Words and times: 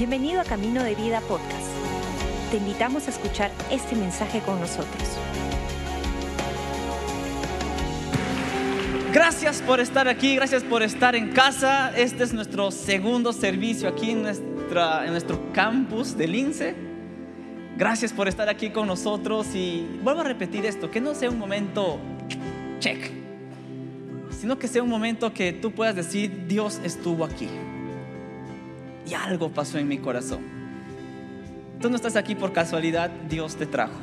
Bienvenido 0.00 0.40
a 0.40 0.44
Camino 0.44 0.82
de 0.82 0.94
Vida 0.94 1.20
Podcast. 1.20 1.68
Te 2.50 2.56
invitamos 2.56 3.06
a 3.06 3.10
escuchar 3.10 3.50
este 3.70 3.94
mensaje 3.94 4.40
con 4.40 4.58
nosotros. 4.58 5.18
Gracias 9.12 9.60
por 9.60 9.78
estar 9.78 10.08
aquí, 10.08 10.36
gracias 10.36 10.62
por 10.62 10.82
estar 10.82 11.14
en 11.16 11.32
casa. 11.32 11.92
Este 11.94 12.24
es 12.24 12.32
nuestro 12.32 12.70
segundo 12.70 13.34
servicio 13.34 13.90
aquí 13.90 14.12
en, 14.12 14.22
nuestro 14.22 15.52
campus 15.52 16.16
de 16.16 16.28
Lince. 16.28 16.74
Gracias 17.76 18.14
por 18.14 18.26
estar 18.26 18.48
aquí 18.48 18.70
con 18.70 18.86
nosotros 18.86 19.54
y 19.54 19.86
vuelvo 20.02 20.22
a 20.22 20.24
repetir 20.24 20.64
esto, 20.64 20.90
que 20.90 21.02
no 21.02 21.14
sea 21.14 21.28
un 21.28 21.38
momento 21.38 21.98
check, 22.78 23.10
sino 24.30 24.58
que 24.58 24.66
sea 24.66 24.82
un 24.82 24.88
momento 24.88 25.34
que 25.34 25.52
tú 25.52 25.72
puedas 25.72 25.94
decir, 25.94 26.46
Dios 26.46 26.80
estuvo 26.84 27.22
aquí 27.22 27.50
y 29.10 29.14
algo 29.14 29.50
pasó 29.50 29.78
en 29.78 29.88
mi 29.88 29.98
corazón. 29.98 30.40
Tú 31.80 31.90
no 31.90 31.96
estás 31.96 32.16
aquí 32.16 32.34
por 32.34 32.52
casualidad, 32.52 33.10
Dios 33.28 33.56
te 33.56 33.66
trajo. 33.66 33.94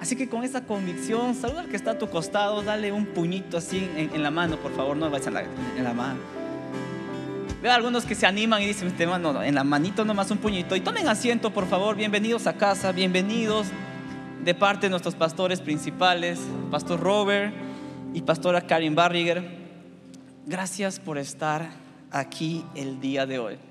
Así 0.00 0.16
que 0.16 0.28
con 0.28 0.44
esa 0.44 0.64
convicción, 0.64 1.34
saluda 1.34 1.60
al 1.60 1.68
que 1.68 1.76
está 1.76 1.92
a 1.92 1.98
tu 1.98 2.08
costado, 2.08 2.62
dale 2.62 2.92
un 2.92 3.06
puñito 3.06 3.56
así 3.56 3.88
en, 3.96 4.22
la 4.22 4.30
mano, 4.30 4.56
por 4.56 4.74
favor, 4.74 4.96
no 4.96 5.10
vayas 5.10 5.26
en 5.28 5.84
la, 5.84 5.92
mano. 5.92 6.20
Veo 7.62 7.72
algunos 7.72 8.04
que 8.04 8.14
se 8.14 8.26
animan 8.26 8.62
y 8.62 8.66
dicen, 8.66 8.88
este, 8.88 9.06
no, 9.06 9.18
no, 9.18 9.42
en 9.42 9.54
la 9.54 9.64
manito 9.64 10.04
nomás 10.04 10.30
un 10.30 10.38
puñito. 10.38 10.76
Y 10.76 10.80
tomen 10.80 11.08
asiento, 11.08 11.52
por 11.52 11.66
favor, 11.66 11.96
bienvenidos 11.96 12.46
a 12.46 12.54
casa, 12.54 12.92
bienvenidos 12.92 13.68
de 14.44 14.54
parte 14.54 14.86
de 14.86 14.90
nuestros 14.90 15.16
pastores 15.16 15.60
principales, 15.60 16.38
Pastor 16.70 17.00
Robert 17.00 17.52
y 18.14 18.22
Pastora 18.22 18.60
Karin 18.60 18.94
Barriger. 18.94 19.58
Gracias 20.46 21.00
por 21.00 21.18
estar 21.18 21.70
aquí 22.12 22.64
el 22.76 23.00
día 23.00 23.26
de 23.26 23.38
hoy. 23.40 23.67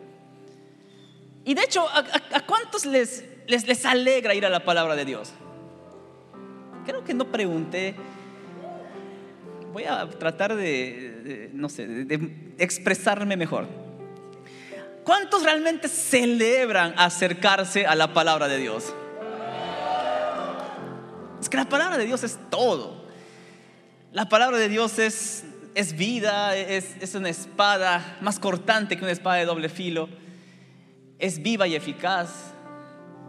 Y 1.48 1.53
de 1.53 1.64
hecho, 1.64 1.88
¿a, 1.88 2.42
cuántos 2.42 2.86
les, 2.86 3.23
les, 3.48 3.66
les, 3.66 3.86
alegra 3.86 4.36
ir 4.36 4.45
a 4.45 4.50
la 4.50 4.66
palabra 4.66 4.98
de 4.98 5.06
Dios? 5.06 5.31
Creo 6.86 7.06
que 7.06 7.14
no 7.14 7.31
pregunté. 7.31 7.95
Voy 9.72 9.86
a 9.86 10.09
tratar 10.09 10.58
de, 10.58 11.50
no 11.53 11.70
sé, 11.70 11.88
de, 11.88 12.53
expresarme 12.58 13.38
mejor. 13.38 13.66
¿Cuántos 15.06 15.44
realmente 15.44 15.88
celebran 15.88 16.94
acercarse 16.98 17.86
a 17.86 17.95
la 17.95 18.12
palabra 18.14 18.50
de 18.50 18.58
Dios? 18.58 18.94
Es 21.40 21.48
que 21.48 21.56
la 21.56 21.70
palabra 21.70 21.98
de 21.98 22.06
Dios 22.06 22.25
es 22.25 22.38
todo. 22.50 23.08
La 24.12 24.28
palabra 24.28 24.58
de 24.58 24.68
Dios 24.68 25.00
es, 25.00 25.45
es 25.75 25.95
vida, 25.95 26.58
es, 26.58 26.98
es 27.00 27.16
una 27.16 27.30
espada 27.30 28.18
más 28.20 28.38
cortante 28.38 28.98
que 28.98 29.03
una 29.03 29.14
espada 29.14 29.38
de 29.38 29.45
doble 29.45 29.70
filo 29.70 30.09
es 31.20 31.42
viva 31.42 31.68
y 31.68 31.76
eficaz, 31.76 32.54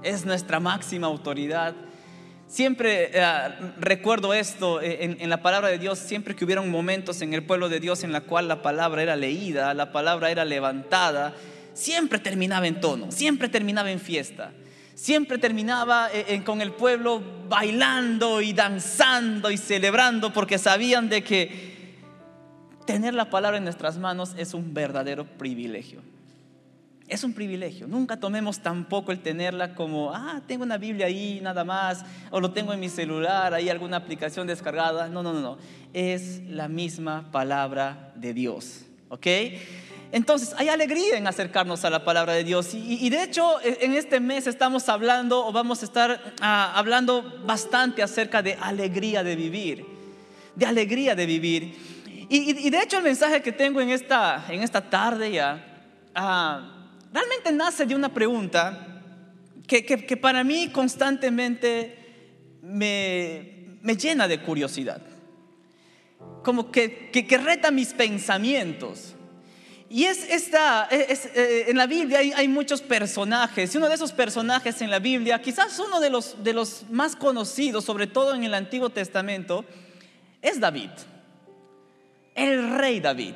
es 0.03 0.25
nuestra 0.25 0.61
máxima 0.61 1.07
autoridad. 1.07 1.75
Siempre 2.47 3.11
eh, 3.13 3.23
recuerdo 3.79 4.33
esto 4.33 4.81
eh, 4.81 5.17
en, 5.19 5.29
la 5.29 5.43
palabra 5.43 5.69
de 5.69 5.79
Dios, 5.79 5.99
siempre 5.99 6.35
que 6.35 6.45
hubieron 6.45 6.71
momentos 6.71 7.21
en 7.21 7.35
el 7.35 7.45
pueblo 7.45 7.69
de 7.69 7.81
Dios 7.81 8.05
en 8.05 8.13
la 8.13 8.23
cual 8.23 8.49
la 8.49 8.63
palabra 8.63 9.03
era 9.03 9.17
leída, 9.17 9.75
la 9.75 9.93
palabra 9.93 10.31
era 10.31 10.45
levantada, 10.45 11.35
siempre 11.75 12.19
terminaba 12.19 12.67
en 12.67 12.81
tono, 12.81 13.13
siempre 13.13 13.49
terminaba 13.49 13.91
en 13.91 14.01
fiesta, 14.01 14.53
siempre 14.95 15.37
terminaba 15.37 16.09
eh, 16.13 16.43
con 16.43 16.63
el 16.63 16.73
pueblo 16.73 17.23
bailando 17.49 18.41
y 18.41 18.55
danzando 18.55 19.51
y 19.51 19.59
celebrando 19.59 20.33
porque 20.33 20.57
sabían 20.57 21.11
de 21.11 21.23
que 21.23 21.69
tener 22.87 23.13
la 23.13 23.29
palabra 23.29 23.59
en 23.59 23.65
nuestras 23.65 23.99
manos 23.99 24.35
es 24.39 24.55
un 24.55 24.73
verdadero 24.73 25.27
privilegio. 25.27 26.01
Es 27.09 27.25
un 27.25 27.33
privilegio. 27.33 27.89
Nunca 27.89 28.19
tomemos 28.19 28.61
tampoco 28.61 29.13
el 29.13 29.21
tenerla 29.21 29.75
como, 29.75 30.13
ah, 30.15 30.43
tengo 30.47 30.63
una 30.63 30.77
Biblia 30.77 31.07
ahí 31.07 31.41
nada 31.43 31.65
más, 31.65 32.05
o 32.31 32.39
lo 32.39 32.53
tengo 32.53 32.75
en 32.75 32.81
mi 32.81 32.91
celular, 32.91 33.55
ahí 33.55 33.71
alguna 33.71 33.97
aplicación 33.97 34.47
descargada. 34.47 35.09
No, 35.09 35.23
no, 35.23 35.33
no, 35.33 35.41
no. 35.41 35.59
Es 35.95 36.43
la 36.45 36.69
misma 36.69 37.31
palabra 37.33 38.13
de 38.15 38.35
Dios. 38.35 38.85
¿Ok? 39.09 39.27
Entonces, 40.13 40.55
hay 40.59 40.69
alegría 40.69 41.17
en 41.17 41.27
acercarnos 41.27 41.85
a 41.87 41.91
la 41.91 42.05
palabra 42.05 42.35
de 42.35 42.45
Dios. 42.45 42.75
Y, 42.75 43.09
de 43.09 43.23
hecho, 43.23 43.59
e, 43.63 43.79
en 43.81 43.95
este 43.95 44.21
mes 44.21 44.47
estamos 44.47 44.89
hablando, 44.91 45.47
o 45.47 45.53
vamos 45.53 45.81
a 45.81 45.87
estar 45.87 46.35
ah, 46.43 46.73
hablando 46.75 47.41
bastante 47.47 48.03
acerca 48.03 48.43
de 48.43 48.55
alegría 48.61 49.23
de 49.23 49.35
vivir. 49.35 49.87
De 50.55 50.67
alegría 50.67 51.15
de 51.15 51.25
vivir. 51.25 51.89
Y, 52.31 52.69
de 52.69 52.83
hecho, 52.83 52.99
el 52.99 53.05
mensaje 53.05 53.41
que 53.41 53.53
tengo 53.53 53.81
en 53.81 53.89
esta, 53.89 54.45
en 54.51 54.63
esta 54.63 54.91
tarde 54.91 55.33
ya. 55.33 55.65
Ah, 56.15 56.78
realmente 57.13 57.53
nace 57.53 57.87
de 57.87 57.95
una 57.95 58.13
pregunta 58.13 58.99
que, 59.67 59.85
que, 59.85 60.17
para 60.17 60.45
mí 60.45 60.69
constantemente 60.69 62.59
me, 62.63 63.77
me, 63.83 63.97
llena 63.97 64.27
de 64.27 64.41
curiosidad, 64.41 65.03
como 66.43 66.71
que, 66.71 67.11
que, 67.11 67.39
reta 67.39 67.71
mis 67.71 67.93
pensamientos. 67.93 69.15
Y 69.91 70.05
es 70.05 70.25
esta, 70.31 70.85
es, 70.87 71.27
eh, 71.35 71.67
en 71.69 71.77
la 71.77 71.87
Biblia 71.87 72.19
hay, 72.19 72.33
hay, 72.33 72.49
muchos 72.49 72.81
personajes, 72.81 73.75
y 73.75 73.79
uno 73.79 73.89
de 73.89 73.95
esos 73.95 74.13
personajes 74.13 74.81
en 74.81 74.91
la 74.91 74.99
Biblia, 74.99 75.41
quizás 75.43 75.79
uno 75.79 76.01
de 76.01 76.11
los, 76.11 76.43
de 76.43 76.55
los 76.55 76.85
más 76.91 77.15
conocidos, 77.15 77.85
sobre 77.85 78.07
todo 78.07 78.35
en 78.35 78.45
el 78.45 78.55
Antiguo 78.55 78.89
Testamento, 78.89 79.67
es 80.41 80.61
David, 80.61 80.91
el 82.35 82.79
rey 82.79 83.01
David 83.01 83.35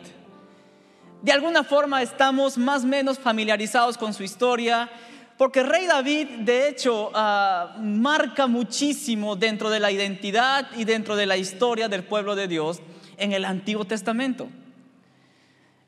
de 1.23 1.33
alguna 1.33 1.63
forma 1.63 2.03
estamos 2.03 2.59
más 2.59 2.83
o 2.83 2.87
menos 2.89 3.19
familiarizados 3.19 3.97
con 3.97 4.13
su 4.13 4.25
historia, 4.25 4.91
porque 5.39 5.63
rey 5.63 5.87
David, 5.87 6.29
de 6.41 6.69
hecho, 6.69 7.11
ah, 7.15 7.77
marca 7.81 8.47
muchísimo 8.47 9.37
dentro 9.37 9.71
de 9.71 9.81
la 9.81 9.91
identidad 9.91 10.69
y 10.77 10.85
dentro 10.85 11.17
de 11.17 11.27
la 11.27 11.37
historia 11.37 11.89
del 11.89 12.05
pueblo 12.05 12.35
de 12.35 12.49
Dios 12.49 12.81
en 13.17 13.33
el 13.33 13.45
Antiguo 13.45 13.85
Testamento. 13.85 14.49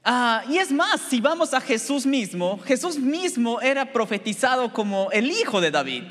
Ah, 0.04 0.44
y 0.48 0.58
es 0.58 0.70
más, 0.70 1.00
si 1.00 1.20
vamos 1.20 1.52
a 1.52 1.60
Jesús 1.60 2.06
mismo, 2.06 2.60
Jesús 2.64 2.98
mismo 2.98 3.60
era 3.60 3.92
profetizado 3.92 4.72
como 4.72 5.10
el 5.10 5.30
hijo 5.30 5.60
de 5.60 5.70
David, 5.70 6.04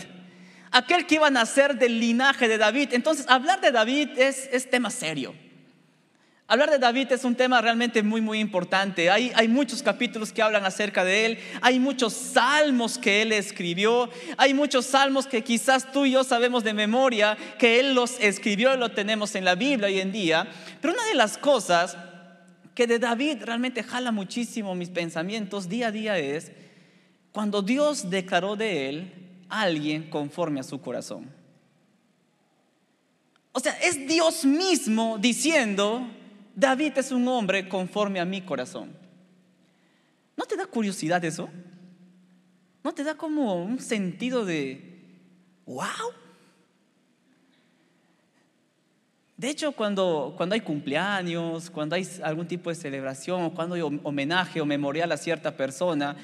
aquel 0.72 1.06
que 1.06 1.16
iba 1.16 1.28
a 1.28 1.32
nacer 1.32 1.78
del 1.78 2.00
linaje 2.00 2.48
de 2.48 2.58
David. 2.58 2.90
Entonces, 2.92 3.26
hablar 3.30 3.62
de 3.62 3.72
David 3.72 4.10
es, 4.18 4.50
es 4.52 4.70
tema 4.70 4.90
serio. 4.90 5.34
Hablar 6.54 6.70
de 6.70 6.78
David 6.78 7.12
es 7.12 7.24
un 7.24 7.34
tema 7.34 7.60
realmente 7.62 8.04
muy, 8.04 8.22
muy 8.22 8.38
importante. 8.40 9.10
Hay, 9.10 9.32
hay, 9.34 9.48
muchos 9.48 9.82
capítulos 9.82 10.32
que 10.32 10.44
hablan 10.44 10.64
acerca 10.66 11.04
de 11.04 11.26
él. 11.26 11.40
Hay 11.62 11.80
muchos 11.80 12.14
salmos 12.14 13.00
que 13.00 13.24
él 13.24 13.32
escribió. 13.32 14.08
Hay 14.38 14.54
muchos 14.54 14.86
salmos 14.86 15.26
que 15.26 15.44
quizás 15.44 15.92
tú 15.92 16.06
y 16.06 16.12
yo 16.12 16.24
sabemos 16.24 16.64
de 16.64 16.76
memoria 16.76 17.36
que 17.58 17.80
él 17.80 17.96
los 17.96 18.20
escribió 18.20 18.72
y 18.72 18.78
lo 18.78 18.92
tenemos 18.92 19.34
en 19.34 19.46
la 19.46 19.56
Biblia 19.56 19.88
hoy 19.88 20.00
en 20.00 20.12
día. 20.12 20.48
Pero 20.80 20.94
una 20.94 21.04
de 21.06 21.16
las 21.16 21.40
cosas 21.40 21.98
que 22.76 22.86
de 22.86 23.00
David 23.00 23.38
realmente 23.42 23.82
jala 23.82 24.12
muchísimo 24.12 24.76
mis 24.76 24.90
pensamientos 24.90 25.68
día 25.68 25.88
a 25.88 25.92
día 25.92 26.20
es 26.20 26.52
cuando 27.32 27.64
Dios 27.64 28.12
declaró 28.12 28.56
de 28.56 28.90
él 28.90 29.14
a 29.50 29.62
alguien 29.62 30.08
conforme 30.08 30.60
a 30.60 30.64
su 30.64 30.80
corazón. 30.80 31.32
O 33.54 33.60
sea, 33.60 33.74
es 33.82 34.08
Dios 34.08 34.46
mismo 34.46 35.18
diciendo 35.18 36.08
David 36.56 36.98
es 36.98 37.12
un 37.12 37.28
hombre 37.28 37.68
conforme 37.68 38.20
a 38.20 38.26
mi 38.26 38.42
corazón. 38.42 38.96
¿No 40.36 40.46
te 40.46 40.56
da 40.56 40.66
curiosidad 40.66 41.24
eso? 41.26 41.50
¿No 42.84 42.94
te 42.94 43.04
da 43.04 43.16
como 43.16 43.64
un 43.64 43.80
sentido 43.80 44.46
de, 44.46 45.02
wow? 45.66 46.12
De 49.38 49.50
hecho, 49.50 49.72
cuando, 49.72 50.34
cuando 50.38 50.54
hay 50.54 50.62
cumpleaños, 50.62 51.70
cuando 51.70 51.96
hay 51.96 52.08
algún 52.24 52.48
tipo 52.48 52.70
de 52.70 52.76
celebración, 52.76 53.50
cuando 53.50 53.76
hay 53.76 53.82
homenaje 53.82 54.62
o 54.62 54.66
memorial 54.66 55.12
a 55.12 55.18
cierta 55.18 55.58
persona, 55.58 56.16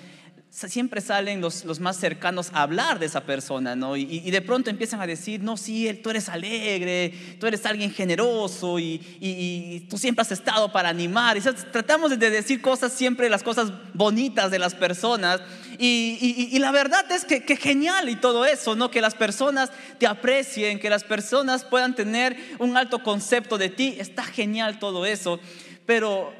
siempre 0.51 0.99
salen 0.99 1.41
los, 1.41 1.63
los, 1.63 1.79
más 1.79 1.97
cercanos 1.97 2.49
a 2.53 2.63
hablar 2.63 2.99
de 2.99 3.05
esa 3.05 3.21
persona, 3.21 3.75
¿no? 3.75 3.95
Y, 3.95 4.31
de 4.31 4.41
pronto 4.41 4.69
empiezan 4.69 4.99
a 4.99 5.07
decir, 5.07 5.41
no, 5.41 5.57
sí, 5.57 5.93
tú 6.03 6.09
eres 6.09 6.27
alegre, 6.27 7.13
tú 7.39 7.45
eres 7.45 7.65
alguien 7.65 7.91
generoso 7.91 8.79
y, 8.79 8.99
y 9.19 9.81
tú 9.81 9.97
siempre 9.97 10.23
has 10.23 10.31
estado 10.31 10.71
para 10.71 10.89
animar. 10.89 11.37
Y 11.37 11.41
tratamos 11.41 12.17
de 12.17 12.29
decir 12.29 12.61
cosas 12.61 12.91
siempre, 12.91 13.29
las 13.29 13.43
cosas 13.43 13.71
bonitas 13.93 14.49
de 14.49 14.59
las 14.59 14.73
personas. 14.73 15.41
Y, 15.77 16.57
la 16.59 16.71
verdad 16.71 17.09
es 17.11 17.23
que, 17.25 17.45
que, 17.45 17.55
genial 17.55 18.09
y 18.09 18.15
todo 18.15 18.45
eso, 18.45 18.75
¿no? 18.75 18.91
Que 18.91 19.01
las 19.01 19.15
personas 19.15 19.71
te 19.97 20.07
aprecien, 20.07 20.79
que 20.79 20.89
las 20.89 21.03
personas 21.03 21.63
puedan 21.63 21.95
tener 21.95 22.35
un 22.59 22.75
alto 22.75 23.01
concepto 23.03 23.57
de 23.57 23.69
ti. 23.69 23.95
Está 23.97 24.23
genial 24.23 24.79
todo 24.79 25.05
eso. 25.05 25.39
Pero, 25.85 26.33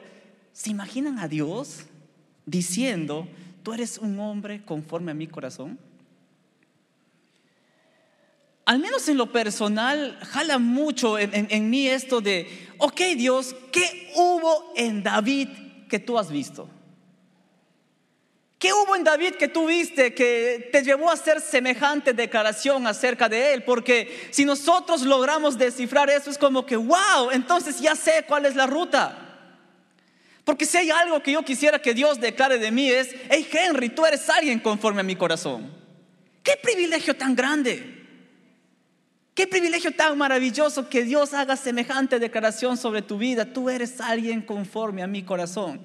¿se 0.51 0.71
imaginan 0.71 1.19
a 1.19 1.27
Dios 1.27 1.85
diciendo, 2.45 3.27
¿tú 3.63 3.73
eres 3.73 3.97
un 3.97 4.19
hombre 4.19 4.63
conforme 4.63 5.11
a 5.11 5.15
mi 5.15 5.27
corazón? 5.27 5.77
Al 8.65 8.77
menos 8.77 9.07
en 9.09 9.17
lo 9.17 9.31
personal, 9.31 10.19
jala 10.21 10.59
mucho 10.59 11.17
en, 11.17 11.69
mí 11.71 11.87
esto 11.87 12.21
de, 12.21 12.47
ok 12.77 13.01
Dios, 13.17 13.55
¿qué 13.71 14.11
hubo 14.15 14.73
en 14.75 15.01
David 15.01 15.49
que 15.89 15.97
tú 15.97 16.19
has 16.19 16.29
visto? 16.29 16.69
¿Qué 18.59 18.73
hubo 18.73 18.95
en 18.95 19.05
David 19.05 19.35
que 19.35 19.47
tú 19.47 19.67
viste 19.67 20.13
que 20.13 20.69
te 20.71 20.83
llevó 20.83 21.09
a 21.09 21.13
hacer 21.13 21.41
semejante 21.41 22.13
declaración 22.13 22.85
acerca 22.85 23.29
de 23.29 23.53
él? 23.53 23.63
Porque 23.63 24.29
si 24.31 24.45
nosotros 24.45 25.01
logramos 25.01 25.57
descifrar 25.57 26.09
eso 26.09 26.29
es 26.29 26.37
como 26.37 26.65
que, 26.65 26.75
wow, 26.75 27.31
entonces 27.31 27.79
ya 27.79 27.95
sé 27.95 28.25
cuál 28.27 28.45
es 28.45 28.55
la 28.55 28.67
ruta. 28.67 29.28
Porque 30.49 30.65
si 30.65 30.77
hay 30.77 30.89
algo 30.89 31.21
que 31.21 31.33
yo 31.33 31.45
quisiera 31.45 31.79
que 31.79 31.93
Dios 31.93 32.19
declare 32.19 32.57
de 32.57 32.71
mí 32.71 32.89
es, 32.89 33.15
hey 33.29 33.47
Henry, 33.51 33.89
tú 33.89 34.03
eres 34.03 34.27
alguien 34.31 34.59
conforme 34.59 35.01
a 35.01 35.03
mi 35.03 35.15
corazón. 35.15 35.71
Qué 36.41 36.53
privilegio 36.59 37.15
tan 37.15 37.35
grande. 37.35 38.03
Qué 39.35 39.45
privilegio 39.45 39.91
tan 39.91 40.17
maravilloso 40.17 40.89
que 40.89 41.03
Dios 41.03 41.35
haga 41.35 41.55
semejante 41.55 42.17
declaración 42.17 42.77
sobre 42.77 43.03
tu 43.03 43.19
vida. 43.19 43.45
Tú 43.45 43.69
eres 43.69 44.01
alguien 44.01 44.41
conforme 44.41 45.03
a 45.03 45.07
mi 45.07 45.21
corazón. 45.21 45.81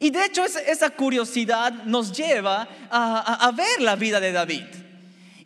Y 0.00 0.10
de 0.10 0.24
hecho 0.24 0.44
esa 0.44 0.90
curiosidad 0.90 1.72
nos 1.84 2.10
lleva 2.10 2.66
a, 2.90 3.52
ver 3.56 3.82
la 3.82 3.94
vida 3.94 4.18
de 4.18 4.32
David. 4.32 4.64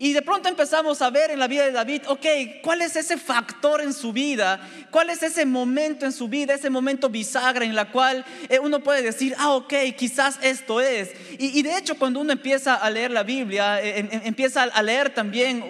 Y 0.01 0.13
de 0.13 0.23
pronto 0.23 0.49
empezamos 0.49 1.03
a 1.03 1.11
ver 1.11 1.33
en 1.33 1.41
la 1.41 1.49
vida 1.49 1.65
de 1.65 1.73
David, 1.73 2.03
ok, 2.07 2.27
¿cuál 2.63 2.83
es 2.83 2.95
ese 2.95 3.17
factor 3.17 3.81
en 3.81 3.93
su 3.93 4.13
vida? 4.13 4.61
¿Cuál 4.93 5.11
es 5.11 5.25
ese 5.25 5.45
momento 5.45 6.07
en 6.07 6.13
su 6.13 6.29
vida, 6.29 6.55
ese 6.55 6.71
momento 6.71 7.09
bisagra 7.09 7.65
en 7.65 7.75
la 7.75 7.91
cual 7.91 8.25
eh, 8.49 8.61
uno 8.61 8.79
puede 8.79 9.03
decir, 9.03 9.35
ah, 9.39 9.51
ok, 9.55 9.75
quizás 9.97 10.39
esto 10.41 10.81
es? 10.81 11.11
Y, 11.41 11.63
de 11.63 11.77
hecho 11.77 11.99
cuando 11.99 12.21
uno 12.21 12.33
empieza 12.33 12.77
a 12.77 12.89
leer 12.91 13.11
la 13.11 13.25
Biblia, 13.25 13.83
eh, 13.83 14.09
empieza 14.23 14.63
a 14.63 14.83
leer 14.83 15.13
también 15.13 15.65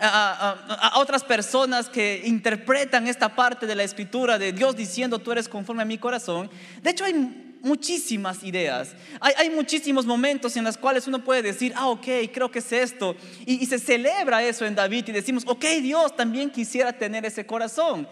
a, 0.00 0.52
a 0.92 0.98
otras 0.98 1.22
personas 1.22 1.90
que 1.90 2.22
interpretan 2.24 3.06
esta 3.06 3.34
parte 3.34 3.66
de 3.66 3.74
la 3.74 3.84
escritura 3.84 4.38
de 4.38 4.52
Dios 4.52 4.74
diciendo, 4.74 5.18
tú 5.18 5.32
eres 5.32 5.50
conforme 5.50 5.82
a 5.82 5.86
mi 5.86 5.98
corazón, 5.98 6.50
de 6.82 6.90
hecho 6.90 7.04
hay 7.04 7.45
muchísimas 7.62 8.42
ideas. 8.42 8.94
Hay, 9.20 9.50
muchísimos 9.50 10.06
momentos 10.06 10.56
en 10.56 10.64
los 10.64 10.76
cuales 10.76 11.06
uno 11.06 11.24
puede 11.24 11.42
decir, 11.42 11.72
ah, 11.76 11.88
ok, 11.88 12.06
creo 12.32 12.50
que 12.50 12.60
es 12.60 12.72
esto. 12.72 13.16
Y, 13.44 13.64
se 13.66 13.78
celebra 13.78 14.42
eso 14.42 14.64
en 14.64 14.74
David 14.74 15.08
y 15.08 15.12
decimos, 15.12 15.44
ok, 15.46 15.64
Dios 15.82 16.16
también 16.16 16.50
quisiera 16.50 16.92
tener 16.92 17.24
ese 17.26 17.44
corazón. 17.46 18.08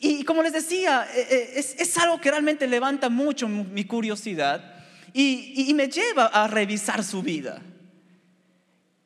Y 0.00 0.24
como 0.24 0.42
les 0.42 0.52
decía, 0.52 1.06
e, 1.14 1.20
e, 1.20 1.58
es, 1.58 1.98
algo 1.98 2.20
que 2.20 2.30
realmente 2.30 2.66
levanta 2.66 3.08
mucho 3.08 3.48
mi 3.48 3.84
curiosidad 3.84 4.72
y 5.12 5.72
me 5.74 5.88
lleva 5.88 6.26
a 6.26 6.46
revisar 6.48 7.04
su 7.04 7.22
vida. 7.22 7.62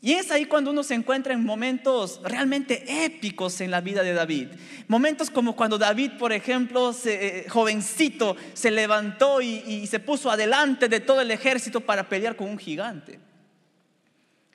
Y 0.00 0.12
es 0.12 0.30
ahí 0.30 0.44
cuando 0.44 0.70
uno 0.70 0.84
se 0.84 0.94
encuentra 0.94 1.34
en 1.34 1.44
momentos 1.44 2.20
realmente 2.22 3.04
épicos 3.04 3.60
en 3.60 3.72
la 3.72 3.80
vida 3.80 4.04
de 4.04 4.12
David. 4.12 4.48
Momentos 4.86 5.28
como 5.28 5.56
cuando 5.56 5.76
David, 5.76 6.12
por 6.18 6.32
ejemplo, 6.32 6.94
eh, 7.04 7.46
jovencito, 7.48 8.36
se 8.54 8.70
levantó 8.70 9.42
y, 9.42 9.56
y, 9.66 9.86
se 9.88 9.98
puso 9.98 10.30
adelante 10.30 10.88
de 10.88 11.00
todo 11.00 11.20
el 11.20 11.32
ejército 11.32 11.80
para 11.80 12.08
pelear 12.08 12.36
con 12.36 12.48
un 12.48 12.58
gigante. 12.58 13.18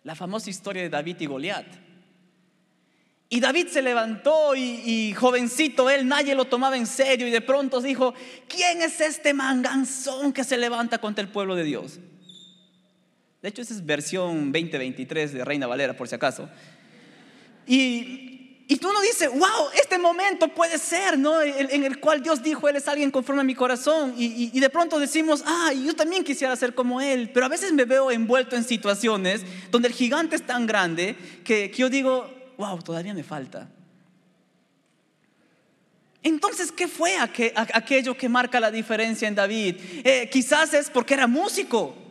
La 0.04 0.16
famosa 0.16 0.50
historia 0.50 0.82
de 0.82 0.90
David 0.90 1.18
y 1.20 1.26
Goliat. 1.26 1.68
Y 3.28 3.42
David 3.42 3.68
se 3.68 3.82
levantó 3.82 4.56
y, 4.56 4.62
y, 4.62 5.14
jovencito 5.14 5.90
él, 5.90 6.08
nadie 6.08 6.36
lo 6.36 6.46
tomaba 6.46 6.78
en 6.78 6.86
serio 6.86 7.28
y 7.28 7.32
de 7.32 7.42
pronto 7.42 7.82
dijo, 7.82 8.14
¿quién 8.48 8.82
es 8.82 9.02
este 9.02 9.34
manganzón 9.34 10.32
que 10.32 10.46
se 10.46 10.56
levanta 10.56 11.00
contra 11.00 11.22
el 11.22 11.30
pueblo 11.30 11.56
de 11.56 11.64
Dios? 11.66 12.00
De 13.44 13.50
hecho, 13.50 13.62
esa 13.62 13.74
es 13.74 13.86
versión 13.86 14.54
2023 14.54 15.34
de 15.34 15.44
Reina 15.44 15.68
Valera, 15.68 15.98
por 15.98 16.08
si 16.08 16.16
acaso. 16.16 16.50
Y, 17.68 18.64
y 18.70 18.78
tú 18.78 18.88
no 18.94 19.02
dices, 19.02 19.30
wow, 19.30 19.68
este 19.76 20.00
momento 20.00 20.48
puede 20.48 20.78
ser, 20.78 21.20
¿no? 21.20 21.42
En, 21.42 21.84
el 21.84 22.00
cual 22.00 22.24
Dios 22.24 22.42
dijo, 22.42 22.70
Él 22.70 22.78
es 22.78 22.88
alguien 22.88 23.12
conforme 23.12 23.42
a 23.42 23.44
mi 23.44 23.54
corazón. 23.54 24.16
Y, 24.18 24.58
de 24.58 24.70
pronto 24.70 24.98
decimos, 24.98 25.44
ah, 25.46 25.74
yo 25.74 25.94
también 25.94 26.24
quisiera 26.24 26.56
ser 26.56 26.74
como 26.74 27.02
Él. 27.02 27.32
Pero 27.34 27.46
a 27.46 27.50
veces 27.50 27.74
me 27.74 27.84
veo 27.84 28.12
envuelto 28.12 28.56
en 28.56 28.64
situaciones 28.64 29.42
donde 29.72 29.90
el 29.90 29.94
gigante 29.94 30.38
es 30.38 30.46
tan 30.46 30.66
grande 30.66 31.18
que, 31.44 31.70
yo 31.76 31.90
digo, 31.90 32.34
wow, 32.58 32.82
todavía 32.82 33.14
me 33.14 33.24
falta. 33.24 33.70
Entonces, 36.22 36.72
¿qué 36.72 36.88
fue 36.88 37.18
aquello 37.18 38.16
que 38.16 38.30
marca 38.30 38.62
la 38.62 38.72
diferencia 38.72 39.28
en 39.28 39.36
David? 39.36 39.76
Eh, 40.06 40.30
quizás 40.32 40.74
es 40.74 40.90
porque 40.90 41.16
era 41.16 41.28
músico. 41.28 42.03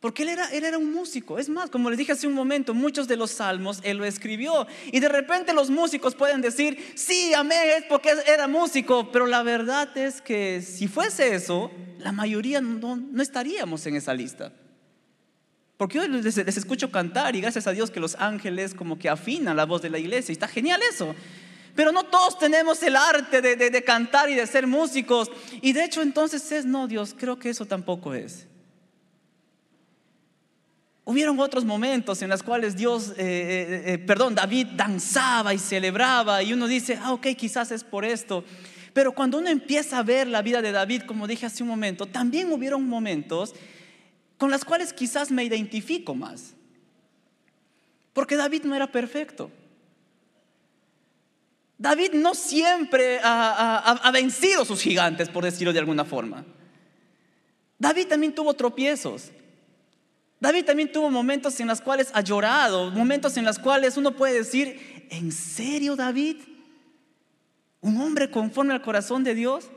Porque 0.00 0.22
él 0.22 0.28
era, 0.28 0.46
él 0.50 0.64
era 0.64 0.78
un 0.78 0.92
músico. 0.92 1.38
Es 1.38 1.48
más, 1.48 1.70
como 1.70 1.90
les 1.90 1.98
dije 1.98 2.12
hace 2.12 2.28
un 2.28 2.32
momento, 2.32 2.72
muchos 2.72 3.08
de 3.08 3.16
los 3.16 3.32
salmos 3.32 3.80
él 3.82 3.96
lo 3.98 4.04
escribió. 4.04 4.66
Y 4.92 5.00
de 5.00 5.08
repente 5.08 5.52
los 5.52 5.70
músicos 5.70 6.14
pueden 6.14 6.40
decir, 6.40 6.92
sí, 6.94 7.34
amén, 7.34 7.58
es 7.76 7.84
porque 7.88 8.12
era 8.26 8.46
músico. 8.46 9.10
Pero 9.10 9.26
la 9.26 9.42
verdad 9.42 9.96
es 9.98 10.20
que 10.20 10.62
si 10.62 10.86
fuese 10.86 11.34
eso, 11.34 11.72
la 11.98 12.12
mayoría 12.12 12.60
no, 12.60 13.02
estaríamos 13.20 13.84
en 13.86 13.96
esa 13.96 14.14
lista. 14.14 14.52
Porque 15.76 15.98
yo 15.98 16.06
les, 16.06 16.36
escucho 16.38 16.92
cantar 16.92 17.34
y 17.34 17.40
gracias 17.40 17.66
a 17.66 17.72
Dios 17.72 17.90
que 17.90 17.98
los 17.98 18.14
ángeles 18.16 18.74
como 18.74 18.98
que 18.98 19.08
afinan 19.08 19.56
la 19.56 19.66
voz 19.66 19.82
de 19.82 19.90
la 19.90 19.98
iglesia. 19.98 20.30
Y 20.30 20.34
está 20.34 20.46
genial 20.46 20.80
eso. 20.92 21.12
Pero 21.74 21.90
no 21.90 22.04
todos 22.04 22.38
tenemos 22.38 22.80
el 22.84 22.94
arte 22.94 23.40
de, 23.40 23.56
de 23.56 23.84
cantar 23.84 24.30
y 24.30 24.36
de 24.36 24.46
ser 24.46 24.68
músicos. 24.68 25.28
Y 25.60 25.72
de 25.72 25.84
hecho 25.84 26.02
entonces 26.02 26.52
es, 26.52 26.66
no, 26.66 26.86
Dios, 26.86 27.16
creo 27.18 27.36
que 27.40 27.50
eso 27.50 27.66
tampoco 27.66 28.14
es. 28.14 28.46
Hubieron 31.08 31.40
otros 31.40 31.64
momentos 31.64 32.20
en 32.20 32.28
los 32.28 32.42
cuales 32.42 32.76
Dios, 32.76 33.12
eh, 33.12 33.14
eh, 33.16 33.82
eh, 33.94 33.98
perdón, 33.98 34.34
David 34.34 34.66
danzaba 34.76 35.54
y 35.54 35.58
celebraba 35.58 36.42
y 36.42 36.52
uno 36.52 36.66
dice, 36.66 36.98
ah, 37.02 37.14
ok, 37.14 37.28
quizás 37.34 37.70
es 37.70 37.82
por 37.82 38.04
esto. 38.04 38.44
Pero 38.92 39.12
cuando 39.12 39.38
uno 39.38 39.48
empieza 39.48 39.96
a 39.96 40.02
ver 40.02 40.26
la 40.26 40.42
vida 40.42 40.60
de 40.60 40.70
David, 40.70 41.04
como 41.06 41.26
dije 41.26 41.46
hace 41.46 41.62
un 41.62 41.70
momento, 41.70 42.04
también 42.04 42.52
hubieron 42.52 42.86
momentos 42.86 43.54
con 44.36 44.50
los 44.50 44.66
cuales 44.66 44.92
quizás 44.92 45.30
me 45.30 45.44
identifico 45.44 46.14
más. 46.14 46.52
Porque 48.12 48.36
David 48.36 48.64
no 48.64 48.74
era 48.74 48.92
perfecto. 48.92 49.50
David 51.78 52.12
no 52.12 52.34
siempre 52.34 53.18
ha, 53.22 53.78
ha 53.94 54.10
vencido 54.10 54.60
a 54.60 54.66
sus 54.66 54.82
gigantes, 54.82 55.30
por 55.30 55.42
decirlo 55.42 55.72
de 55.72 55.78
alguna 55.78 56.04
forma. 56.04 56.44
David 57.78 58.08
también 58.08 58.34
tuvo 58.34 58.52
tropiezos. 58.52 59.32
David 60.40 60.64
también 60.64 60.92
tuvo 60.92 61.10
momentos 61.10 61.58
en 61.58 61.66
los 61.66 61.80
cuales 61.80 62.10
ha 62.14 62.20
llorado, 62.20 62.90
momentos 62.92 63.36
en 63.36 63.44
los 63.44 63.58
cuales 63.58 63.96
uno 63.96 64.14
puede 64.14 64.34
decir, 64.34 65.06
¿en 65.10 65.32
serio 65.32 65.96
David? 65.96 66.36
¿Un 67.80 68.00
hombre 68.00 68.30
conforme 68.30 68.74
al 68.74 68.82
corazón 68.82 69.24
de 69.24 69.34
Dios? 69.34 69.70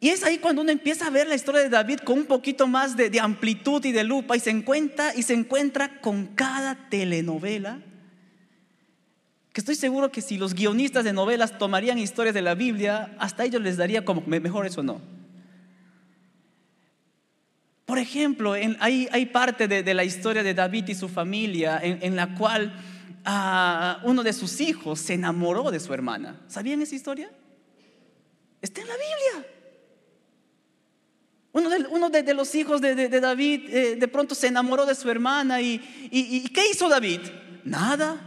Y 0.00 0.08
es 0.10 0.24
ahí 0.24 0.38
cuando 0.38 0.62
uno 0.62 0.70
empieza 0.70 1.06
a 1.06 1.10
ver 1.10 1.26
la 1.26 1.34
historia 1.34 1.62
de 1.62 1.68
David 1.68 2.00
con 2.00 2.18
un 2.18 2.26
poquito 2.26 2.66
más 2.66 2.96
de, 2.96 3.18
amplitud 3.20 3.84
y 3.84 3.92
de 3.92 4.04
lupa 4.04 4.36
y 4.36 4.40
se 4.40 4.50
encuentra 4.50 5.14
y 5.14 5.22
se 5.22 5.34
encuentra 5.34 6.00
con 6.00 6.26
cada 6.26 6.88
telenovela. 6.88 7.80
Que 9.52 9.60
estoy 9.60 9.74
seguro 9.74 10.12
que 10.12 10.20
si 10.20 10.36
los 10.36 10.54
guionistas 10.54 11.04
de 11.04 11.14
novelas 11.14 11.56
tomarían 11.58 11.98
historias 11.98 12.34
de 12.34 12.42
la 12.42 12.54
Biblia, 12.54 13.16
hasta 13.18 13.44
ellos 13.44 13.62
les 13.62 13.78
daría 13.78 14.04
como 14.04 14.22
mejor 14.26 14.66
eso 14.66 14.82
no. 14.82 15.15
Por 17.86 17.98
ejemplo, 17.98 18.54
hay, 18.80 19.26
parte 19.26 19.68
de, 19.68 19.94
la 19.94 20.02
historia 20.02 20.42
de 20.42 20.54
David 20.54 20.88
y 20.88 20.94
su 20.96 21.08
familia 21.08 21.78
en, 21.80 22.16
la 22.16 22.34
cual 22.34 22.74
ah, 23.24 24.00
uno 24.02 24.24
de 24.24 24.32
sus 24.32 24.60
hijos 24.60 24.98
se 24.98 25.14
enamoró 25.14 25.70
de 25.70 25.78
su 25.78 25.94
hermana. 25.94 26.40
¿Sabían 26.48 26.82
esa 26.82 26.96
historia? 26.96 27.30
Está 28.60 28.80
en 28.80 28.88
la 28.88 28.94
Biblia. 28.94 29.52
Uno 31.52 32.10
de, 32.10 32.34
los 32.34 32.54
hijos 32.56 32.80
de, 32.80 33.08
David 33.08 33.70
eh, 33.70 33.96
de 33.96 34.08
pronto 34.08 34.34
se 34.34 34.48
enamoró 34.48 34.84
de 34.84 34.96
su 34.96 35.08
hermana 35.08 35.62
y, 35.62 35.78
¿qué 36.52 36.68
hizo 36.68 36.88
David? 36.88 37.20
Nada. 37.64 38.20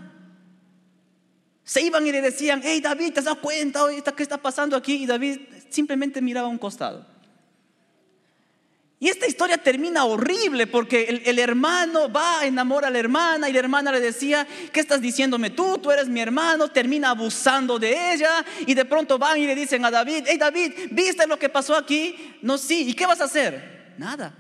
Se 1.66 1.82
iban 1.82 2.08
y 2.08 2.14
le 2.14 2.22
decían, 2.22 2.62
hey 2.64 2.80
David, 2.80 3.12
¿te 3.12 3.20
has 3.20 3.26
dado 3.26 3.42
cuenta? 3.42 3.82
¿Qué 4.16 4.24
está 4.24 4.38
pasando 4.38 4.78
aquí? 4.78 5.04
Y 5.04 5.06
David 5.06 5.42
simplemente 5.70 6.22
miraba 6.22 6.48
a 6.48 6.50
un 6.50 6.58
costado. 6.58 7.19
Y 9.02 9.08
esta 9.08 9.28
historia 9.28 9.58
termina 9.58 10.04
horrible 10.04 10.68
porque 10.68 11.24
el, 11.26 11.40
hermano 11.40 12.12
va, 12.12 12.46
enamora 12.46 12.90
a 12.90 12.92
la 12.92 13.00
hermana 13.00 13.48
y 13.48 13.54
la 13.54 13.60
hermana 13.60 13.94
le 13.94 14.02
decía, 14.02 14.46
¿qué 14.74 14.82
estás 14.82 15.00
diciéndome 15.00 15.52
tú? 15.52 15.78
Tú 15.78 15.90
eres 15.90 16.10
mi 16.10 16.20
hermano, 16.20 16.68
termina 16.68 17.12
abusando 17.12 17.80
de 17.80 18.14
ella 18.14 18.46
y 18.68 18.74
de 18.74 18.84
pronto 18.84 19.18
van 19.18 19.38
y 19.38 19.48
le 19.48 19.56
dicen 19.56 19.86
a 19.86 19.92
David, 19.92 20.26
hey 20.28 20.38
David, 20.38 20.74
¿viste 20.92 21.26
lo 21.28 21.40
que 21.40 21.48
pasó 21.48 21.78
aquí? 21.78 22.38
No, 22.42 22.58
sí, 22.58 22.90
¿y 22.90 22.94
qué 22.94 23.06
vas 23.06 23.22
a 23.22 23.24
hacer? 23.24 23.94
Nada. 23.98 24.36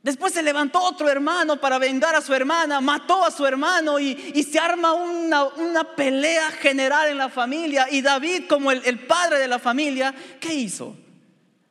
Después 0.00 0.32
se 0.32 0.44
levantó 0.44 0.80
otro 0.80 1.08
hermano 1.08 1.60
para 1.60 1.78
vengar 1.78 2.14
a 2.14 2.22
su 2.22 2.32
hermana, 2.32 2.80
mató 2.80 3.24
a 3.24 3.32
su 3.32 3.44
hermano 3.44 3.98
y, 3.98 4.14
se 4.48 4.60
arma 4.60 4.92
una, 4.92 5.96
pelea 5.96 6.52
general 6.52 7.08
en 7.08 7.18
la 7.18 7.28
familia. 7.28 7.88
Y 7.90 8.02
David, 8.02 8.44
como 8.48 8.70
el 8.70 9.00
padre 9.00 9.40
de 9.40 9.48
la 9.48 9.58
familia, 9.58 10.14
¿qué 10.38 10.54
hizo? 10.54 10.96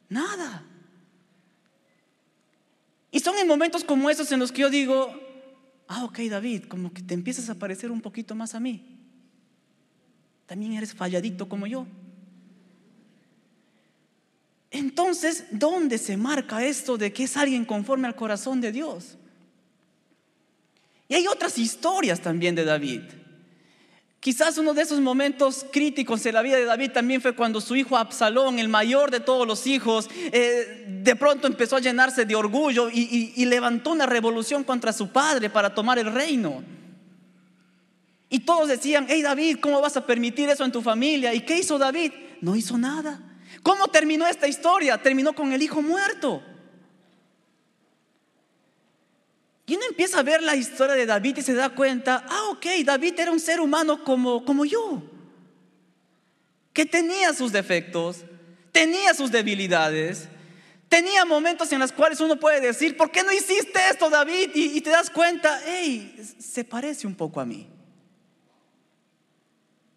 Nada. 0.09 0.63
Y 3.11 3.19
son 3.19 3.37
en 3.37 3.47
momentos 3.47 3.83
como 3.83 4.09
esos 4.09 4.31
en 4.31 4.39
los 4.39 4.51
que 4.51 4.61
yo 4.61 4.69
digo, 4.69 5.13
ah, 5.87 6.05
ok 6.05 6.19
David, 6.29 6.65
como 6.65 6.93
que 6.93 7.01
te 7.01 7.13
empiezas 7.13 7.49
a 7.49 7.55
parecer 7.55 7.91
un 7.91 8.01
poquito 8.01 8.35
más 8.35 8.55
a 8.55 8.59
mí. 8.59 8.97
También 10.45 10.73
eres 10.73 10.93
falladito 10.93 11.49
como 11.49 11.67
yo. 11.67 11.87
Entonces, 14.71 15.45
¿dónde 15.51 15.97
se 15.97 16.17
marca 16.17 16.63
esto 16.63 16.97
de 16.97 17.11
que 17.13 17.23
es 17.23 17.37
alguien 17.37 17.65
conforme 17.65 18.07
al 18.07 18.15
corazón 18.15 18.61
de 18.61 18.71
Dios? 18.71 19.17
Y 21.07 21.15
hay 21.15 21.27
otras 21.27 21.57
historias 21.57 22.21
también 22.21 22.53
de 22.55 22.65
David. 22.65 23.01
Quizás 24.19 24.57
uno 24.57 24.73
de 24.73 24.81
esos 24.81 24.99
momentos 24.99 25.65
críticos 25.71 26.25
en 26.25 26.33
la 26.33 26.41
vida 26.41 26.57
de 26.57 26.65
David 26.65 26.91
también 26.91 27.21
fue 27.21 27.35
cuando 27.35 27.61
su 27.61 27.75
hijo 27.75 27.97
Absalón, 27.97 28.57
el 28.57 28.67
mayor 28.67 29.11
de 29.11 29.19
todos 29.19 29.45
los 29.45 29.67
hijos, 29.67 30.09
eh, 30.31 30.85
de 31.03 31.15
pronto 31.15 31.45
empezó 31.47 31.75
a 31.75 31.79
llenarse 31.79 32.25
de 32.25 32.35
orgullo 32.35 32.89
y, 32.91 33.45
levantó 33.45 33.91
una 33.91 34.05
revolución 34.05 34.63
contra 34.63 34.91
su 34.91 35.09
padre 35.09 35.49
para 35.49 35.73
tomar 35.73 35.99
el 35.99 36.11
reino. 36.11 36.63
Y 38.29 38.39
todos 38.39 38.67
decían, 38.67 39.05
hey 39.07 39.21
David, 39.21 39.59
¿cómo 39.61 39.79
vas 39.79 39.95
a 39.95 40.05
permitir 40.05 40.49
eso 40.49 40.65
en 40.65 40.71
tu 40.71 40.81
familia? 40.81 41.33
¿Y 41.33 41.41
qué 41.41 41.59
hizo 41.59 41.77
David? 41.77 42.11
No 42.41 42.55
hizo 42.55 42.77
nada. 42.77 43.21
¿Cómo 43.63 43.87
terminó 43.87 44.27
esta 44.27 44.47
historia? 44.47 44.97
Terminó 44.97 45.33
con 45.33 45.53
el 45.53 45.61
hijo 45.61 45.81
muerto. 45.81 46.41
Y 49.69 49.75
uno 49.75 49.83
empieza 49.89 50.19
a 50.19 50.23
ver 50.23 50.41
la 50.41 50.55
historia 50.55 50.95
de 50.95 51.05
David 51.05 51.37
y 51.37 51.41
se 51.41 51.53
da 51.53 51.69
cuenta, 51.69 52.25
ah, 52.29 52.45
ok, 52.51 52.65
David 52.85 53.19
era 53.19 53.31
un 53.33 53.39
ser 53.39 53.59
humano 53.59 54.01
como, 54.01 54.45
como 54.45 54.63
yo, 54.63 55.03
que 56.71 56.85
tenía 56.85 57.33
sus 57.33 57.51
defectos, 57.51 58.23
tenía 58.71 59.13
sus 59.13 59.29
debilidades, 59.29 60.29
tenía 60.87 61.25
momentos 61.25 61.69
en 61.73 61.79
los 61.79 61.91
cuales 61.91 62.21
uno 62.21 62.39
puede 62.39 62.61
decir, 62.61 62.95
¿por 62.95 63.11
qué 63.11 63.23
no 63.23 63.33
hiciste 63.33 63.77
esto, 63.91 64.09
David? 64.09 64.51
Y, 64.55 64.79
te 64.79 64.89
das 64.89 65.09
cuenta, 65.09 65.59
hey, 65.65 66.17
se 66.39 66.63
parece 66.63 67.05
un 67.05 67.15
poco 67.15 67.41
a 67.41 67.45
mí. 67.45 67.67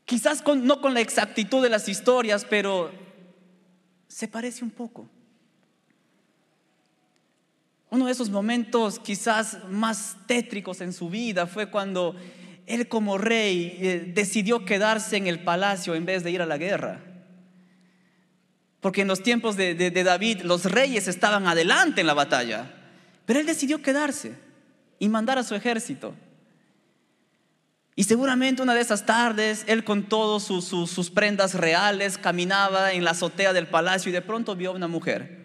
Quizás 0.04 0.42
no 0.44 0.80
con 0.80 0.94
la 0.94 1.00
exactitud 1.00 1.62
de 1.62 1.68
las 1.68 1.88
historias, 1.88 2.44
pero 2.44 2.90
se 4.08 4.26
parece 4.26 4.64
un 4.64 4.72
poco. 4.72 5.08
Uno 7.90 8.06
de 8.06 8.12
esos 8.12 8.30
momentos 8.30 9.00
quizás 9.00 9.58
más 9.68 10.16
tétricos 10.26 10.80
en 10.80 10.92
su 10.92 11.10
vida 11.10 11.48
fue 11.48 11.66
cuando 11.70 12.14
él 12.66 12.86
como 12.86 13.18
rey 13.18 13.76
eh, 13.80 14.12
decidió 14.14 14.64
quedarse 14.64 15.16
en 15.16 15.26
el 15.26 15.42
palacio 15.42 15.96
en 15.96 16.06
vez 16.06 16.22
de 16.22 16.30
ir 16.30 16.40
a 16.40 16.46
la 16.46 16.56
guerra. 16.56 17.00
Porque 18.80 19.02
en 19.02 19.08
los 19.08 19.24
tiempos 19.24 19.56
de, 19.56 19.90
David 19.90 20.42
los 20.42 20.66
reyes 20.66 21.08
estaban 21.08 21.48
adelante 21.48 22.00
en 22.00 22.06
la 22.06 22.14
batalla, 22.14 22.72
pero 23.26 23.40
él 23.40 23.46
decidió 23.46 23.82
quedarse 23.82 24.34
y 25.00 25.08
mandar 25.08 25.38
a 25.38 25.42
su 25.42 25.56
ejército. 25.56 26.14
Y 27.96 28.04
seguramente 28.04 28.62
una 28.62 28.72
de 28.72 28.80
esas 28.80 29.04
tardes, 29.04 29.64
él 29.66 29.82
con 29.82 30.04
todas 30.04 30.44
sus, 30.44 30.64
sus, 30.64 31.10
prendas 31.10 31.54
reales 31.54 32.16
caminaba 32.16 32.92
en 32.92 33.04
la 33.04 33.10
azotea 33.10 33.52
del 33.52 33.66
palacio 33.66 34.10
y 34.10 34.12
de 34.12 34.22
pronto 34.22 34.54
vio 34.54 34.70
a 34.70 34.74
una 34.74 34.88
mujer. 34.88 35.39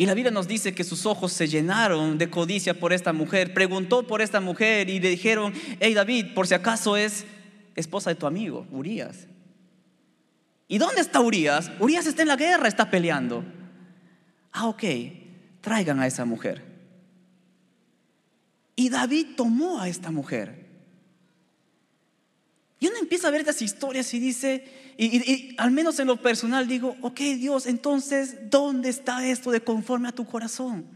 Y 0.00 0.06
la 0.06 0.14
Biblia 0.14 0.30
nos 0.30 0.48
dice 0.48 0.72
que 0.72 0.82
sus 0.82 1.04
ojos 1.04 1.30
se 1.30 1.46
llenaron 1.46 2.16
de 2.16 2.30
codicia 2.30 2.72
por 2.72 2.94
esta 2.94 3.12
mujer. 3.12 3.52
Preguntó 3.52 4.06
por 4.06 4.22
esta 4.22 4.40
mujer 4.40 4.88
y 4.88 4.98
le 4.98 5.10
dijeron, 5.10 5.52
hey 5.78 5.92
David, 5.92 6.32
por 6.34 6.46
si 6.46 6.54
acaso 6.54 6.96
es 6.96 7.26
esposa 7.76 8.08
de 8.08 8.16
tu 8.16 8.26
amigo, 8.26 8.66
Urias. 8.72 9.26
¿Y 10.68 10.78
dónde 10.78 11.02
está 11.02 11.20
Urias? 11.20 11.70
Urias 11.80 12.06
está 12.06 12.22
en 12.22 12.28
la 12.28 12.36
guerra, 12.36 12.66
está 12.66 12.90
peleando. 12.90 13.44
Ah, 14.52 14.68
ok, 14.68 14.84
traigan 15.60 16.00
a 16.00 16.06
esa 16.06 16.24
mujer. 16.24 16.64
Y 18.76 18.88
David 18.88 19.36
tomó 19.36 19.82
a 19.82 19.88
esta 19.90 20.10
mujer. 20.10 20.59
Y 22.80 22.86
uno 22.86 22.96
empieza 22.98 23.28
a 23.28 23.30
ver 23.30 23.40
estas 23.40 23.60
historias 23.60 24.12
y 24.14 24.18
dice, 24.18 24.64
y, 24.96 25.54
al 25.58 25.70
menos 25.70 26.00
en 26.00 26.06
lo 26.06 26.16
personal 26.16 26.66
digo, 26.66 26.96
ok 27.02 27.20
Dios, 27.36 27.66
entonces, 27.66 28.50
¿dónde 28.50 28.88
está 28.88 29.26
esto 29.26 29.50
de 29.50 29.60
conforme 29.60 30.08
a 30.08 30.12
tu 30.12 30.26
corazón? 30.26 30.86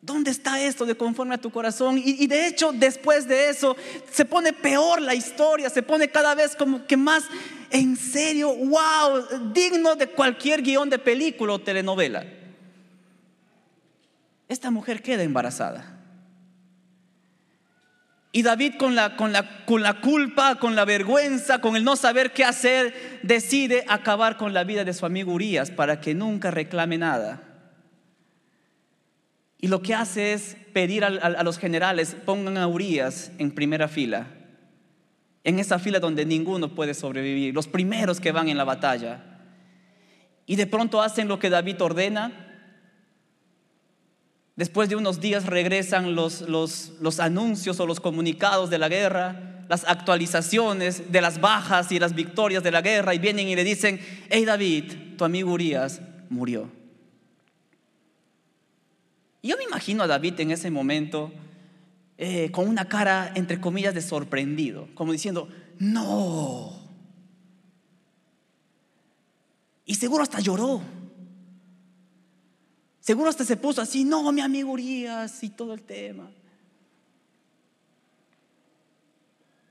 ¿Dónde 0.00 0.30
está 0.30 0.58
esto 0.62 0.86
de 0.86 0.96
conforme 0.96 1.34
a 1.34 1.38
tu 1.38 1.50
corazón? 1.50 1.98
Y, 1.98 2.22
y, 2.22 2.26
de 2.26 2.46
hecho, 2.46 2.72
después 2.72 3.28
de 3.28 3.50
eso, 3.50 3.76
se 4.10 4.24
pone 4.24 4.54
peor 4.54 5.02
la 5.02 5.14
historia, 5.14 5.68
se 5.68 5.82
pone 5.82 6.10
cada 6.10 6.34
vez 6.34 6.56
como 6.56 6.86
que 6.86 6.96
más 6.96 7.24
en 7.70 7.94
serio, 7.96 8.54
wow, 8.54 9.52
digno 9.52 9.96
de 9.96 10.06
cualquier 10.06 10.62
guion 10.62 10.88
de 10.88 10.98
película 10.98 11.52
o 11.52 11.58
telenovela. 11.58 12.24
Esta 14.48 14.70
mujer 14.70 15.02
queda 15.02 15.22
embarazada. 15.22 15.99
Y 18.32 18.42
David 18.42 18.74
con 18.76 18.94
la, 18.94 19.16
con, 19.16 19.32
la, 19.32 19.64
con 19.64 19.82
la, 19.82 20.00
culpa, 20.00 20.56
con 20.56 20.76
la 20.76 20.84
vergüenza, 20.84 21.60
con 21.60 21.74
el 21.74 21.82
no 21.82 21.96
saber 21.96 22.32
qué 22.32 22.44
hacer, 22.44 23.20
decide 23.22 23.84
acabar 23.88 24.36
con 24.36 24.54
la 24.54 24.62
vida 24.62 24.84
de 24.84 24.94
su 24.94 25.04
amigo 25.04 25.32
Urias 25.32 25.70
para 25.70 26.00
que 26.00 26.14
nunca 26.14 26.52
reclame 26.52 26.96
nada. 26.96 27.42
Y 29.58 29.66
lo 29.66 29.82
que 29.82 29.94
hace 29.94 30.32
es 30.32 30.56
pedir 30.72 31.04
a, 31.04 31.42
los 31.42 31.58
generales, 31.58 32.16
pongan 32.24 32.56
a 32.56 32.68
Urias 32.68 33.32
en 33.38 33.50
primera 33.50 33.88
fila, 33.88 34.28
en 35.42 35.58
esa 35.58 35.78
fila 35.78 35.98
donde 35.98 36.24
ninguno 36.24 36.74
puede 36.74 36.94
sobrevivir, 36.94 37.52
los 37.52 37.66
primeros 37.66 38.20
que 38.20 38.32
van 38.32 38.48
en 38.48 38.56
la 38.56 38.64
batalla. 38.64 39.24
Y 40.46 40.56
de 40.56 40.66
pronto 40.66 41.02
hacen 41.02 41.28
lo 41.28 41.38
que 41.38 41.50
David 41.50 41.82
ordena, 41.82 42.49
Después 44.60 44.90
de 44.90 44.96
unos 44.96 45.22
días 45.22 45.46
regresan 45.46 46.14
los, 46.14 46.42
los, 46.42 47.18
anuncios 47.18 47.80
o 47.80 47.86
los 47.86 47.98
comunicados 47.98 48.68
de 48.68 48.76
la 48.76 48.90
guerra, 48.90 49.64
las 49.70 49.84
actualizaciones 49.88 51.10
de 51.10 51.22
las 51.22 51.40
bajas 51.40 51.90
y 51.92 51.98
las 51.98 52.14
victorias 52.14 52.62
de 52.62 52.70
la 52.70 52.82
guerra 52.82 53.14
y 53.14 53.18
vienen 53.18 53.48
y 53.48 53.56
le 53.56 53.64
dicen, 53.64 53.98
hey 54.28 54.44
David, 54.44 55.16
tu 55.16 55.24
amigo 55.24 55.50
Urias 55.50 56.02
murió. 56.28 56.70
yo 59.42 59.56
me 59.56 59.64
imagino 59.64 60.02
a 60.02 60.06
David 60.06 60.38
en 60.40 60.50
ese 60.50 60.70
momento 60.70 61.32
eh, 62.18 62.50
con 62.50 62.68
una 62.68 62.86
cara, 62.86 63.32
entre 63.36 63.62
comillas, 63.62 63.94
de 63.94 64.02
sorprendido, 64.02 64.88
como 64.92 65.12
diciendo, 65.12 65.48
no. 65.78 66.86
Y 69.86 69.94
seguro 69.94 70.22
hasta 70.22 70.40
lloró. 70.40 70.82
Seguro 73.00 73.30
hasta 73.30 73.44
se 73.44 73.56
puso 73.56 73.80
así, 73.80 74.04
no, 74.04 74.30
mi 74.30 74.42
amigo 74.42 74.72
Urias 74.72 75.42
y 75.42 75.48
todo 75.48 75.72
el 75.72 75.82
tema. 75.82 76.30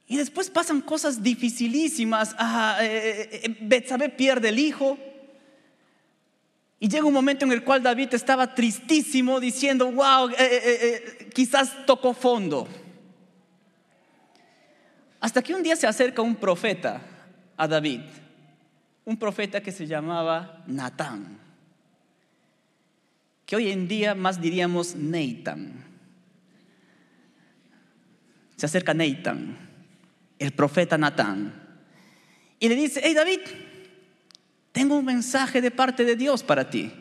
Y 0.08 0.18
después 0.18 0.50
pasan 0.50 0.82
cosas 0.82 1.22
dificilísimas. 1.22 2.36
Ah, 2.40 2.80
eh, 2.82 3.30
eh, 3.44 3.70
eh 3.70 4.10
pierde 4.10 4.50
el 4.50 4.58
hijo. 4.58 4.98
Y 6.80 6.88
llega 6.88 7.06
un 7.06 7.14
momento 7.14 7.46
en 7.46 7.52
el 7.52 7.64
cual 7.64 7.84
David 7.84 8.14
estaba 8.14 8.56
tristísimo 8.56 9.40
diciendo, 9.40 9.92
wow, 9.92 10.30
quizás 11.36 11.86
tocó 11.86 12.14
fondo. 12.14 12.68
Hasta 15.20 15.44
que 15.44 15.54
un 15.54 15.62
día 15.62 15.76
se 15.76 15.86
acerca 15.86 16.22
un 16.22 16.38
profeta 16.38 17.02
a 17.58 17.68
David, 17.68 18.00
un 19.04 19.18
profeta 19.18 19.62
que 19.62 19.74
se 19.74 19.86
llamaba 19.86 20.64
Natán 20.66 21.49
que 23.50 23.56
hoy 23.56 23.72
en 23.72 23.88
día 23.88 24.14
más 24.14 24.40
diríamos 24.40 24.96
Nathan. 24.96 25.84
Se 28.56 28.68
acerca 28.68 28.94
Nathan, 28.94 29.58
el 30.38 30.52
profeta 30.52 31.00
Natán, 31.00 31.52
y 32.60 32.70
le 32.70 32.76
dice, 32.76 33.02
hey 33.04 33.16
David, 33.16 33.40
tengo 34.72 35.00
un 35.00 35.06
mensaje 35.06 35.62
de 35.62 35.72
parte 35.72 36.06
de 36.06 36.16
Dios 36.16 36.44
para 36.44 36.70
ti. 36.70 36.92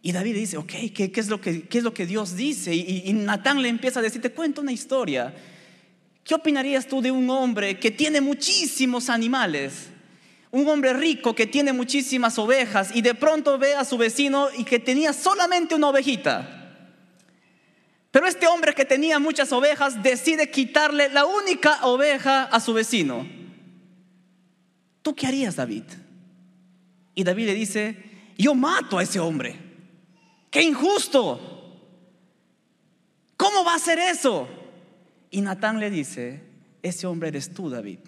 Y 0.00 0.12
David 0.12 0.36
dice, 0.36 0.58
ok, 0.58 0.72
¿qué, 0.94 1.10
es, 1.12 1.26
lo 1.26 1.40
que, 1.40 1.66
es, 1.68 1.82
lo 1.82 1.92
que, 1.92 2.06
Dios 2.06 2.36
dice? 2.36 2.72
Y, 2.72 3.02
y 3.04 3.12
Natán 3.14 3.60
le 3.60 3.68
empieza 3.68 3.98
a 3.98 4.02
decir, 4.04 4.22
te 4.22 4.30
cuento 4.30 4.60
una 4.60 4.70
historia. 4.70 5.34
¿Qué 6.22 6.36
opinarías 6.36 6.86
tú 6.86 7.02
de 7.02 7.10
un 7.10 7.28
hombre 7.30 7.80
que 7.80 7.90
tiene 7.90 8.20
muchísimos 8.20 9.10
animales? 9.10 9.88
Un 10.56 10.66
hombre 10.68 10.94
rico 10.94 11.34
que 11.34 11.46
tiene 11.46 11.74
muchísimas 11.74 12.38
ovejas 12.38 12.90
y 12.94 13.02
de 13.02 13.14
pronto 13.14 13.58
ve 13.58 13.74
a 13.74 13.84
su 13.84 13.98
vecino 13.98 14.48
y 14.56 14.64
que 14.64 14.78
tenía 14.78 15.12
solamente 15.12 15.74
una 15.74 15.90
ovejita. 15.90 16.78
Pero 18.10 18.26
este 18.26 18.46
hombre 18.46 18.74
que 18.74 18.86
tenía 18.86 19.18
muchas 19.18 19.52
ovejas 19.52 20.02
decide 20.02 20.50
quitarle 20.50 21.10
la 21.10 21.26
única 21.26 21.84
oveja 21.84 22.44
a 22.44 22.58
su 22.60 22.72
vecino. 22.72 23.28
¿Tú 25.02 25.14
qué 25.14 25.26
harías, 25.26 25.56
David? 25.56 25.84
Y 27.14 27.22
David 27.22 27.46
le 27.48 27.54
dice, 27.54 28.04
yo 28.38 28.54
mato 28.54 28.98
a 28.98 29.02
ese 29.02 29.20
hombre. 29.20 29.60
¡Qué 30.50 30.62
injusto! 30.62 31.38
¿Cómo 33.36 33.62
va 33.62 33.74
a 33.74 33.78
ser 33.78 33.98
eso? 33.98 34.48
Y 35.30 35.42
Natán 35.42 35.80
le 35.80 35.90
dice, 35.90 36.40
ese 36.82 37.06
hombre 37.06 37.28
eres 37.28 37.52
tú, 37.52 37.68
David. 37.68 37.98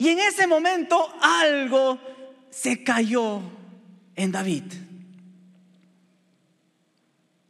Y 0.00 0.08
en 0.08 0.18
ese 0.18 0.46
momento 0.46 1.12
algo 1.20 1.98
se 2.48 2.82
cayó 2.82 3.42
en 4.16 4.32
David. 4.32 4.64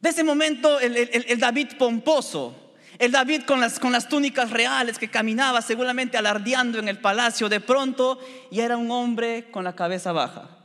De 0.00 0.09
ese 0.09 0.25
momento 0.25 0.80
el, 0.80 1.38
David 1.38 1.69
pomposo, 1.78 2.75
El 2.99 3.12
David 3.12 3.42
con 3.42 3.61
las, 3.61 3.78
con 3.78 3.92
las 3.92 4.09
túnicas 4.09 4.50
reales 4.50 4.99
que 4.99 5.09
caminaba 5.09 5.62
seguramente 5.62 6.19
alardeando 6.19 6.80
en 6.80 6.88
el 6.88 6.99
palacio 6.99 7.49
de 7.49 7.61
pronto 7.61 8.19
y 8.50 8.59
era 8.59 8.76
un 8.76 8.90
hombre 8.90 9.49
con 9.52 9.62
la 9.62 9.76
cabeza 9.76 10.11
baja, 10.11 10.59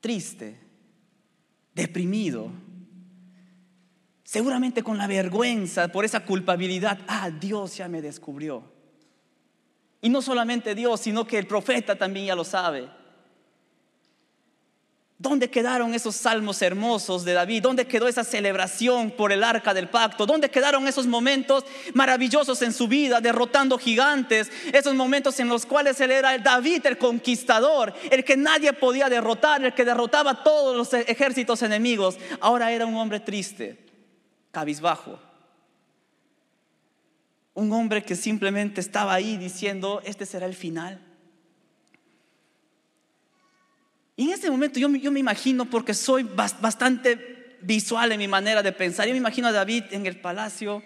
triste, 0.00 0.58
deprimido, 1.74 2.50
seguramente 4.24 4.82
con 4.82 4.96
la 4.96 5.06
vergüenza 5.06 5.88
por 5.88 6.06
esa 6.06 6.24
culpabilidad. 6.24 6.98
Ah, 7.08 7.28
Dios 7.28 7.76
ya 7.76 7.88
me 7.88 8.00
descubrió. 8.00 8.75
Y 10.00 10.08
no 10.08 10.22
solamente 10.22 10.74
Dios, 10.74 11.00
sino 11.00 11.26
que 11.26 11.38
el 11.38 11.46
profeta 11.46 11.96
también 11.96 12.26
ya 12.26 12.34
lo 12.34 12.44
sabe. 12.44 12.88
¿Dónde 15.18 15.48
quedaron 15.48 15.94
esos 15.94 16.14
salmos 16.14 16.60
hermosos 16.60 17.24
de 17.24 17.32
David? 17.32 17.62
¿Dónde 17.62 17.86
quedó 17.86 18.06
esa 18.06 18.22
celebración 18.22 19.10
por 19.10 19.32
el 19.32 19.42
arca 19.42 19.72
del 19.72 19.88
pacto? 19.88 20.26
¿Dónde 20.26 20.50
quedaron 20.50 20.86
esos 20.86 21.06
momentos 21.06 21.64
maravillosos 21.94 22.60
en 22.60 22.74
su 22.74 22.86
vida, 22.86 23.22
derrotando 23.22 23.78
gigantes? 23.78 24.52
Esos 24.74 24.94
momentos 24.94 25.40
en 25.40 25.48
los 25.48 25.64
cuales 25.64 25.98
él 26.02 26.10
era 26.10 26.34
el 26.34 26.42
David, 26.42 26.84
el 26.84 26.98
conquistador, 26.98 27.94
el 28.10 28.24
que 28.24 28.36
nadie 28.36 28.74
podía 28.74 29.08
derrotar, 29.08 29.64
el 29.64 29.72
que 29.72 29.86
derrotaba 29.86 30.44
todos 30.44 30.76
los 30.76 30.92
ejércitos 30.92 31.62
enemigos. 31.62 32.18
Ahora 32.40 32.70
era 32.70 32.84
un 32.84 32.96
hombre 32.96 33.20
triste, 33.20 33.86
cabizbajo. 34.52 35.18
Un 37.56 37.72
hombre 37.72 38.04
que 38.04 38.14
simplemente 38.14 38.82
estaba 38.82 39.14
ahí 39.14 39.38
diciendo, 39.38 40.02
este 40.04 40.26
será 40.26 40.44
el 40.44 40.54
final. 40.54 41.00
Y 44.14 44.24
en 44.24 44.34
ese 44.34 44.50
momento 44.50 44.78
yo, 44.78 44.90
yo 44.90 45.10
me 45.10 45.20
imagino, 45.20 45.64
porque 45.64 45.94
soy 45.94 46.22
bastante 46.22 47.56
visual 47.62 48.12
en 48.12 48.18
mi 48.18 48.28
manera 48.28 48.62
de 48.62 48.72
pensar, 48.72 49.06
yo 49.06 49.14
me 49.14 49.18
imagino 49.18 49.48
a 49.48 49.52
David 49.52 49.84
en 49.90 50.04
el 50.04 50.20
palacio, 50.20 50.82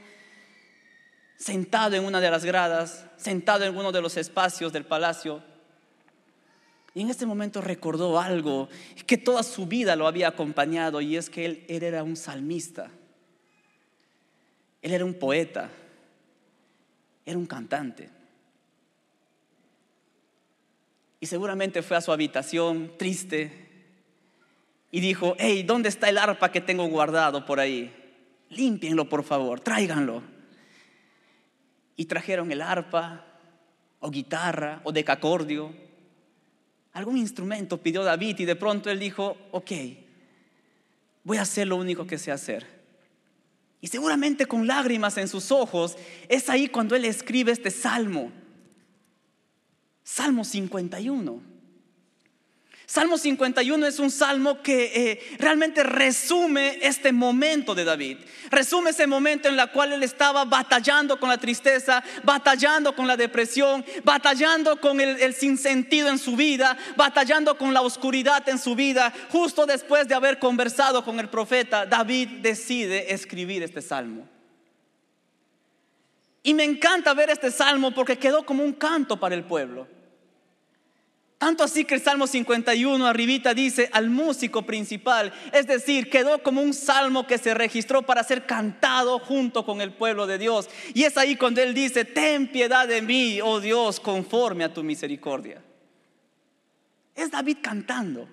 sentado 1.37 1.97
en 1.97 2.05
una 2.05 2.21
de 2.21 2.31
las 2.31 2.45
gradas, 2.45 3.05
sentado 3.17 3.65
en 3.65 3.77
uno 3.77 3.91
de 3.91 4.01
los 4.01 4.17
espacios 4.17 4.73
del 4.73 4.85
palacio. 4.85 5.43
Y 6.95 7.03
en 7.03 7.11
ese 7.11 7.27
momento 7.27 7.61
recordó 7.61 8.21
algo 8.21 8.69
que 9.09 9.19
toda 9.19 9.43
su 9.43 9.67
vida 9.67 9.97
lo 9.97 10.07
había 10.07 10.29
acompañado 10.29 11.01
y 11.01 11.17
es 11.17 11.31
que 11.31 11.47
él, 11.47 11.65
él 11.69 11.83
era 11.83 12.05
un 12.05 12.15
salmista, 12.15 12.93
él 14.83 14.93
era 14.93 15.05
un 15.05 15.15
poeta, 15.15 15.69
era 17.31 17.39
un 17.39 17.47
cantante. 17.47 18.11
Y 21.21 21.27
seguramente 21.27 21.83
fue 21.83 21.97
a 21.97 22.01
su 22.01 22.13
habitación 22.13 22.93
triste 22.99 23.69
y 24.91 25.01
dijo, 25.01 25.37
hey, 25.39 25.63
¿dónde 25.63 25.89
está 25.89 26.09
el 26.09 26.19
arpa 26.19 26.51
que 26.51 26.61
tengo 26.61 26.87
guardado 26.87 27.45
por 27.45 27.61
ahí? 27.61 27.95
Límpienlo, 28.49 29.09
por 29.09 29.23
favor, 29.23 29.61
tráiganlo. 29.61 30.23
Y 31.97 32.07
trajeron 32.07 32.51
el 32.51 32.63
arpa, 32.63 33.27
o 34.01 34.11
guitarra, 34.11 34.81
o 34.85 34.93
decacordio, 34.93 35.73
algún 36.93 37.19
instrumento 37.19 37.79
pidió 37.79 38.03
David 38.03 38.41
y 38.41 38.45
de 38.47 38.57
pronto 38.57 38.91
él 38.91 38.99
dijo, 38.99 39.37
ok, 39.53 39.71
voy 41.23 41.37
a 41.37 41.43
hacer 41.43 41.69
lo 41.69 41.77
único 41.77 42.07
que 42.07 42.19
sé 42.19 42.33
hacer. 42.33 42.80
Y 43.81 43.89
seguramente 43.89 44.47
con 44.47 44.67
lágrimas 44.67 45.17
en 45.17 45.29
sus 45.29 45.51
ojos, 45.51 45.97
es 46.29 46.51
ahí 46.51 46.69
cuando 46.69 46.97
él 46.97 47.05
escribe 47.05 47.53
este 47.53 47.71
salmo. 47.71 48.31
Salmo 50.03 50.45
51. 50.45 51.41
Salmo 52.91 53.19
51 53.19 53.87
es 53.87 54.01
un 54.01 54.11
salmo 54.11 54.63
que 54.63 55.13
eh, 55.13 55.37
realmente 55.39 55.85
resume 55.85 56.81
este 56.83 57.13
momento 57.13 57.73
de 57.73 57.85
David. 57.85 58.19
Resume 58.51 58.91
ese 58.91 59.07
momento 59.07 59.49
en 59.49 59.57
el 59.57 59.71
cual 59.71 59.93
él 59.93 60.03
estaba 60.03 60.45
batallando 60.45 61.21
con 61.21 61.29
la 61.29 61.39
tristeza, 61.39 62.03
batallando 62.25 62.97
con 62.97 63.07
la 63.07 63.17
depresión, 63.17 63.85
batallando 64.03 64.81
con 64.81 65.01
el, 65.01 65.23
el 65.23 65.35
sinsentido 65.35 66.09
en 66.09 66.19
su 66.19 66.35
vida, 66.35 66.77
batallando 66.97 67.57
con 67.57 67.73
la 67.73 67.83
oscuridad 67.83 68.49
en 68.49 68.59
su 68.59 68.75
vida. 68.75 69.13
Justo 69.31 69.67
después 69.67 70.09
de 70.09 70.17
haber 70.17 70.41
conversado 70.41 71.05
con 71.05 71.21
el 71.21 71.29
profeta, 71.29 71.87
David 71.87 72.41
decide 72.43 73.15
escribir 73.15 73.63
este 73.63 73.83
salmo. 73.83 74.29
Y 76.43 76.55
me 76.55 76.65
encanta 76.65 77.15
ver 77.15 77.31
este 77.31 77.53
salmo 77.53 77.93
porque 77.93 78.19
quedó 78.19 78.45
como 78.45 78.65
un 78.65 78.73
canto 78.73 79.21
para 79.21 79.37
el 79.37 79.45
pueblo. 79.45 80.00
Tanto 81.41 81.65
así 81.65 81.87
que 81.87 81.95
el 81.95 82.03
Salmo 82.03 82.27
51 82.27 83.07
arribita 83.07 83.55
dice 83.55 83.89
al 83.95 84.11
músico 84.11 84.61
principal, 84.67 85.33
es 85.55 85.67
decir, 85.67 86.11
quedó 86.11 86.43
como 86.43 86.61
un 86.61 86.75
salmo 86.75 87.27
que 87.27 87.39
se 87.39 87.55
registró 87.55 88.03
para 88.03 88.23
ser 88.23 88.45
cantado 88.45 89.19
junto 89.19 89.65
con 89.65 89.81
el 89.81 89.91
pueblo 89.91 90.27
de 90.27 90.37
Dios. 90.37 90.69
Y 90.93 91.05
es 91.05 91.17
ahí 91.17 91.37
cuando 91.37 91.63
él 91.63 91.73
dice, 91.73 92.05
ten 92.05 92.47
piedad 92.53 92.87
de 92.87 93.01
mí, 93.01 93.41
oh 93.43 93.59
Dios, 93.59 94.01
conforme 94.01 94.65
a 94.65 94.75
tu 94.75 94.83
misericordia. 94.83 95.63
Es 97.15 97.31
David 97.31 97.57
cantando. 97.63 98.29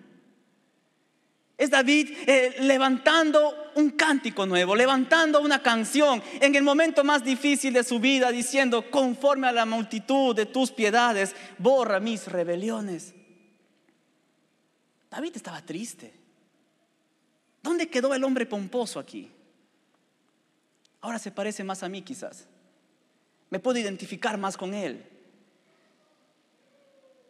Es 1.57 1.71
David 1.71 2.11
eh, 2.27 2.55
levantando 2.59 3.71
un 3.75 3.91
cántico 3.91 4.45
nuevo, 4.45 4.75
levantando 4.75 5.41
una 5.41 5.63
canción 5.63 6.21
en 6.39 6.53
el 6.53 6.61
momento 6.63 7.03
más 7.03 7.23
difícil 7.23 7.73
de 7.73 7.83
su 7.83 7.99
vida, 7.99 8.31
diciendo, 8.31 8.91
conforme 8.91 9.47
a 9.47 9.51
la 9.51 9.65
multitud 9.65 10.35
de 10.35 10.45
tus 10.45 10.71
piedades, 10.71 11.35
borra 11.57 11.99
mis 11.99 12.27
rebeliones. 12.27 13.15
David 15.09 15.31
estaba 15.35 15.61
triste. 15.63 16.13
¿Dónde 17.63 17.89
quedó 17.89 18.13
el 18.13 18.23
hombre 18.23 18.45
pomposo 18.45 18.99
aquí? 18.99 19.31
Ahora 21.01 21.17
se 21.17 21.31
parece 21.31 21.63
más 21.63 21.81
a 21.81 21.89
mí 21.89 22.03
quizás. 22.03 22.47
Me 23.49 23.59
puedo 23.59 23.79
identificar 23.79 24.37
más 24.37 24.57
con 24.57 24.75
él 24.75 25.16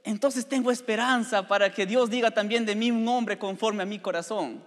entonces 0.08 0.48
tengo 0.48 0.72
esperanza 0.72 1.46
para 1.50 1.74
que 1.74 1.86
Dios 1.86 2.10
diga 2.10 2.32
también 2.32 2.66
de 2.66 2.76
mí 2.76 2.92
un 2.92 3.06
hombre 3.10 3.38
conforme 3.38 3.84
a 3.84 3.86
mi 3.86 4.00
corazón. 4.00 4.64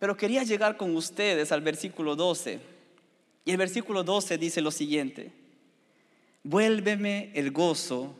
Pero 0.00 0.16
quería 0.16 0.42
llegar 0.42 0.76
con 0.76 0.96
ustedes 0.96 1.52
al 1.52 1.60
versículo 1.60 2.16
12. 2.16 2.58
Y 3.44 3.52
el 3.52 3.56
versículo 3.56 4.02
12 4.02 4.38
dice 4.38 4.60
lo 4.60 4.72
siguiente, 4.72 5.30
vuélveme 6.42 7.30
el 7.34 7.52
gozo 7.52 8.16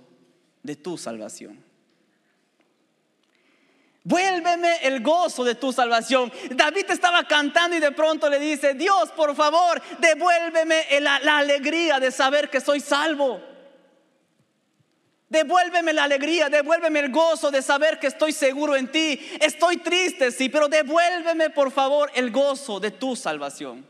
de 0.63 0.77
tu 0.77 0.97
salvación. 0.97 1.59
Vuélveme 4.05 4.77
el 4.83 5.03
gozo 5.03 5.43
de 5.43 5.57
tu 5.57 5.73
salvación. 5.73 6.33
David 6.55 6.85
estaba 6.91 7.25
cantando 7.25 7.77
y 7.77 7.81
de 7.81 7.91
pronto 7.91 8.31
le 8.31 8.39
dice, 8.39 8.75
Dios, 8.75 9.11
por 9.17 9.35
favor, 9.35 9.83
devuélveme 9.99 11.01
la, 11.01 11.19
la 11.19 11.39
alegría 11.39 11.99
de 11.99 12.13
saber 12.13 12.51
que 12.51 12.61
soy 12.61 12.79
salvo. 12.79 13.54
Devuélveme 15.35 15.93
la 15.93 16.05
alegría, 16.05 16.49
devuélveme 16.49 17.01
el 17.01 17.11
gozo 17.11 17.51
de 17.51 17.61
saber 17.61 17.99
que 17.99 18.07
estoy 18.07 18.31
seguro 18.31 18.77
en 18.77 18.87
ti. 18.87 19.19
Estoy 19.41 19.79
triste, 19.79 20.31
sí, 20.31 20.49
pero 20.49 20.69
devuélveme 20.69 21.51
por 21.51 21.73
favor 21.73 22.09
el 22.15 22.31
gozo 22.31 22.79
de 22.79 22.93
tu 22.93 23.17
salvación. 23.17 23.85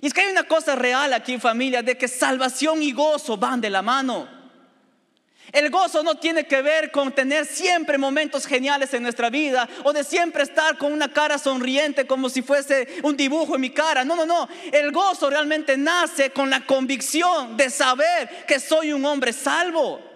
Y 0.00 0.06
es 0.06 0.14
que 0.14 0.22
hay 0.22 0.32
una 0.32 0.44
cosa 0.44 0.76
real 0.76 1.12
aquí 1.12 1.36
familia, 1.36 1.82
de 1.82 1.98
que 1.98 2.08
salvación 2.08 2.82
y 2.82 2.92
gozo 2.92 3.36
van 3.36 3.60
de 3.60 3.68
la 3.68 3.82
mano. 3.82 4.26
El 5.52 5.68
gozo 5.68 6.02
no 6.02 6.14
tiene 6.14 6.46
que 6.46 6.62
ver 6.62 6.90
con 6.90 7.12
tener 7.12 7.44
siempre 7.44 7.98
momentos 7.98 8.46
geniales 8.46 8.94
en 8.94 9.02
nuestra 9.02 9.28
vida 9.28 9.68
o 9.84 9.92
de 9.92 10.04
siempre 10.04 10.44
estar 10.44 10.78
con 10.78 10.90
una 10.90 11.12
cara 11.12 11.36
sonriente 11.36 12.06
como 12.06 12.30
si 12.30 12.40
fuese 12.40 12.88
un 13.02 13.14
dibujo 13.14 13.56
en 13.56 13.60
mi 13.60 13.70
cara. 13.70 14.06
No, 14.06 14.16
no, 14.16 14.24
no. 14.24 14.48
El 14.72 14.90
gozo 14.90 15.28
realmente 15.28 15.76
nace 15.76 16.30
con 16.30 16.48
la 16.48 16.64
convicción 16.64 17.58
de 17.58 17.68
saber 17.68 18.46
que 18.46 18.58
soy 18.58 18.94
un 18.94 19.04
hombre 19.04 19.34
salvo. 19.34 20.08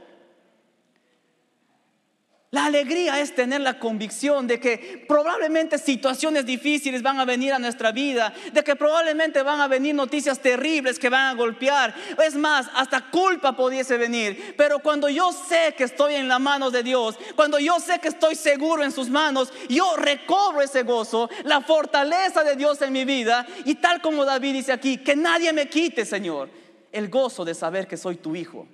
La 2.54 2.66
alegría 2.66 3.18
es 3.18 3.34
tener 3.34 3.62
la 3.62 3.80
convicción 3.80 4.46
de 4.46 4.60
que 4.60 5.04
probablemente 5.08 5.76
situaciones 5.76 6.46
difíciles 6.46 7.02
van 7.02 7.18
a 7.18 7.24
venir 7.24 7.52
a 7.52 7.58
nuestra 7.58 7.90
vida, 7.90 8.32
de 8.52 8.62
que 8.62 8.76
probablemente 8.76 9.42
van 9.42 9.60
a 9.60 9.66
venir 9.66 9.92
noticias 9.92 10.38
terribles 10.38 11.00
que 11.00 11.08
van 11.08 11.26
a 11.26 11.34
golpear. 11.34 11.92
Es 12.24 12.36
más, 12.36 12.68
hasta 12.76 13.10
culpa 13.10 13.56
pudiese 13.56 13.96
venir. 13.96 14.54
Pero 14.56 14.78
cuando 14.78 15.08
yo 15.08 15.32
sé 15.32 15.74
que 15.76 15.82
estoy 15.82 16.14
en 16.14 16.28
las 16.28 16.38
manos 16.38 16.72
de 16.72 16.84
Dios, 16.84 17.18
cuando 17.34 17.58
yo 17.58 17.80
sé 17.80 17.98
que 17.98 18.06
estoy 18.06 18.36
seguro 18.36 18.84
en 18.84 18.92
sus 18.92 19.10
manos, 19.10 19.52
yo 19.68 19.96
recobro 19.96 20.60
ese 20.60 20.84
gozo, 20.84 21.28
la 21.42 21.60
fortaleza 21.60 22.44
de 22.44 22.54
Dios 22.54 22.80
en 22.82 22.92
mi 22.92 23.04
vida. 23.04 23.44
Y 23.64 23.74
tal 23.74 24.00
como 24.00 24.24
David 24.24 24.52
dice 24.52 24.70
aquí, 24.70 24.98
que 24.98 25.16
nadie 25.16 25.52
me 25.52 25.68
quite, 25.68 26.04
Señor, 26.04 26.50
el 26.92 27.08
gozo 27.08 27.44
de 27.44 27.54
saber 27.54 27.88
que 27.88 27.96
soy 27.96 28.14
tu 28.14 28.36
hijo 28.36 28.68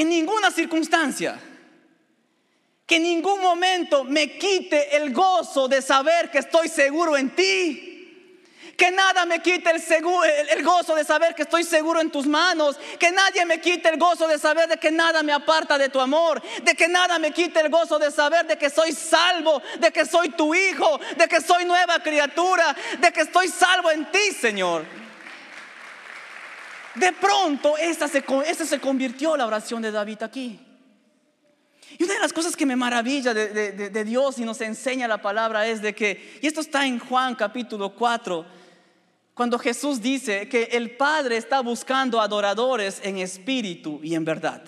que 0.00 0.04
ninguna 0.06 0.50
circunstancia, 0.50 1.38
que 2.86 2.98
ningún 2.98 3.42
momento 3.42 4.02
me 4.02 4.38
quite 4.38 4.96
el 4.96 5.12
gozo 5.12 5.68
de 5.68 5.82
saber 5.82 6.30
que 6.30 6.38
estoy 6.38 6.70
seguro 6.70 7.18
en 7.18 7.34
ti. 7.34 7.86
Que 8.78 8.90
nada 8.90 9.26
me 9.26 9.40
quite 9.40 9.70
el, 9.70 9.82
el, 10.56 10.64
gozo 10.64 10.94
de 10.94 11.04
saber 11.04 11.34
que 11.34 11.42
estoy 11.42 11.64
seguro 11.64 12.00
en 12.00 12.10
tus 12.10 12.26
manos. 12.26 12.78
Que 12.98 13.12
nadie 13.12 13.44
me 13.44 13.60
quite 13.60 13.90
el 13.90 13.98
gozo 13.98 14.26
de 14.26 14.38
saber 14.38 14.70
de 14.70 14.78
que 14.78 14.90
nada 14.90 15.22
me 15.22 15.34
aparta 15.34 15.76
de 15.76 15.90
tu 15.90 16.00
amor. 16.00 16.40
De 16.62 16.74
que 16.74 16.88
nada 16.88 17.18
me 17.18 17.32
quite 17.32 17.60
el 17.60 17.68
gozo 17.68 17.98
de 17.98 18.10
saber 18.10 18.46
de 18.46 18.56
que 18.56 18.70
soy 18.70 18.92
salvo. 18.92 19.60
De 19.80 19.92
que 19.92 20.06
soy 20.06 20.30
tu 20.30 20.54
hijo. 20.54 20.98
De 21.18 21.28
que 21.28 21.42
soy 21.42 21.66
nueva 21.66 22.02
criatura. 22.02 22.74
De 22.98 23.12
que 23.12 23.20
estoy 23.20 23.48
salvo 23.48 23.90
en 23.90 24.10
ti, 24.10 24.32
Señor. 24.32 25.09
De 26.94 27.12
pronto, 27.12 27.76
esa 27.76 28.08
se, 28.08 28.24
esa 28.46 28.66
se 28.66 28.80
convirtió 28.80 29.36
la 29.36 29.46
oración 29.46 29.80
de 29.80 29.92
David 29.92 30.22
aquí. 30.22 30.60
Y 31.98 32.04
una 32.04 32.14
de 32.14 32.20
las 32.20 32.32
cosas 32.32 32.56
que 32.56 32.66
me 32.66 32.76
maravilla 32.76 33.34
de, 33.34 34.04
Dios 34.04 34.38
y 34.38 34.44
nos 34.44 34.60
enseña 34.60 35.08
la 35.08 35.20
palabra 35.20 35.66
es 35.66 35.82
de 35.82 35.94
que, 35.94 36.38
y 36.40 36.46
esto 36.46 36.60
está 36.60 36.86
en 36.86 36.98
Juan 36.98 37.34
capítulo 37.34 37.94
4, 37.94 38.46
cuando 39.34 39.58
Jesús 39.58 40.00
dice 40.00 40.48
que 40.48 40.64
el 40.72 40.96
Padre 40.96 41.36
está 41.36 41.60
buscando 41.60 42.20
adoradores 42.20 43.00
en 43.02 43.18
espíritu 43.18 44.00
y 44.02 44.14
en 44.14 44.24
verdad. 44.24 44.62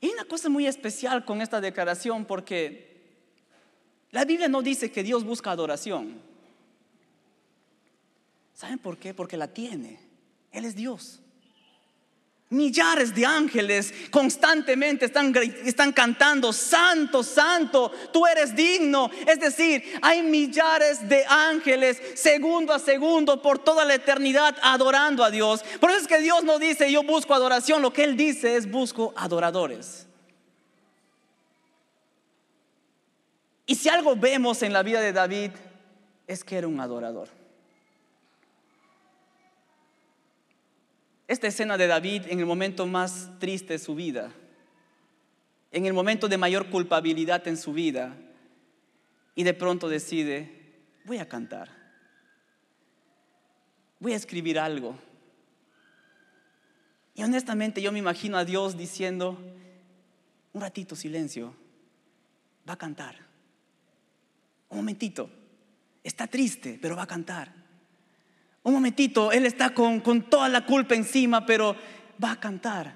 Y 0.00 0.08
una 0.08 0.24
cosa 0.24 0.48
muy 0.48 0.66
especial 0.66 1.24
con 1.24 1.40
esta 1.40 1.60
declaración 1.60 2.24
porque 2.24 2.92
la 4.10 4.24
Biblia 4.24 4.48
no 4.48 4.62
dice 4.62 4.90
que 4.90 5.02
Dios 5.02 5.24
busca 5.24 5.50
adoración. 5.50 6.31
¿Saben 8.62 8.78
por 8.78 8.96
qué? 8.96 9.12
Porque 9.12 9.36
la 9.36 9.48
tiene. 9.48 9.98
Él 10.52 10.64
es 10.64 10.76
Dios. 10.76 11.18
Millares 12.50 13.12
de 13.12 13.26
ángeles 13.26 13.92
constantemente 14.12 15.06
están, 15.06 15.34
están, 15.64 15.92
cantando, 15.92 16.52
Santo, 16.52 17.24
Santo, 17.24 17.90
tú 18.12 18.24
eres 18.24 18.54
digno. 18.54 19.10
Es 19.26 19.40
decir, 19.40 19.82
hay 20.00 20.22
millares 20.22 21.08
de 21.08 21.24
ángeles 21.28 22.00
segundo 22.14 22.72
a 22.72 22.78
segundo 22.78 23.42
por 23.42 23.58
toda 23.58 23.84
la 23.84 23.94
eternidad 23.94 24.56
adorando 24.62 25.24
a 25.24 25.32
Dios. 25.32 25.64
Por 25.80 25.90
eso 25.90 26.02
es 26.02 26.06
que 26.06 26.20
Dios 26.20 26.44
no 26.44 26.60
dice 26.60 26.92
yo 26.92 27.02
busco 27.02 27.34
adoración, 27.34 27.82
lo 27.82 27.92
que 27.92 28.04
Él 28.04 28.16
dice 28.16 28.54
es 28.54 28.70
busco 28.70 29.12
adoradores. 29.16 30.06
Y 33.66 33.74
si 33.74 33.88
algo 33.88 34.14
vemos 34.14 34.62
en 34.62 34.72
la 34.72 34.84
vida 34.84 35.00
de 35.00 35.12
David 35.12 35.50
es 36.28 36.44
que 36.44 36.58
era 36.58 36.68
un 36.68 36.78
adorador. 36.78 37.41
Esta 41.32 41.46
escena 41.46 41.78
de 41.78 41.86
David 41.86 42.24
en 42.28 42.38
el 42.38 42.46
momento 42.46 42.86
más 42.86 43.30
triste 43.38 43.72
de 43.72 43.78
su 43.78 43.94
vida, 43.94 44.32
en 45.70 45.86
el 45.86 45.94
momento 45.94 46.28
de 46.28 46.36
mayor 46.36 46.68
culpabilidad 46.68 47.48
en 47.48 47.56
su 47.56 47.72
vida, 47.72 48.14
y 49.34 49.42
de 49.42 49.54
pronto 49.54 49.88
decide, 49.88 50.82
voy 51.04 51.18
a 51.18 51.28
cantar, 51.28 51.70
voy 53.98 54.12
a 54.12 54.16
escribir 54.16 54.58
algo. 54.58 54.98
Y 57.14 57.22
honestamente 57.22 57.80
yo 57.80 57.92
me 57.92 57.98
imagino 57.98 58.36
a 58.36 58.44
Dios 58.44 58.76
diciendo, 58.76 59.38
un 60.52 60.60
ratito 60.60 60.94
silencio, 60.94 61.54
va 62.68 62.74
a 62.74 62.78
cantar. 62.78 63.16
Un 64.68 64.78
momentito, 64.78 65.30
está 66.04 66.26
triste, 66.26 66.78
pero 66.80 66.94
va 66.96 67.04
a 67.04 67.06
cantar. 67.06 67.61
Un 68.62 68.74
momentito, 68.74 69.32
él 69.32 69.44
está 69.44 69.74
con, 69.74 70.00
toda 70.28 70.48
la 70.48 70.64
culpa 70.64 70.94
encima, 70.94 71.44
pero 71.44 71.74
va 72.22 72.32
a 72.32 72.40
cantar. 72.40 72.94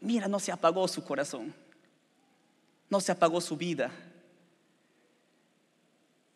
Mira, 0.00 0.28
no 0.28 0.38
se 0.38 0.52
apagó 0.52 0.86
su 0.86 1.02
corazón, 1.02 1.54
no 2.90 3.00
se 3.00 3.12
apagó 3.12 3.40
su 3.40 3.56
vida. 3.56 3.90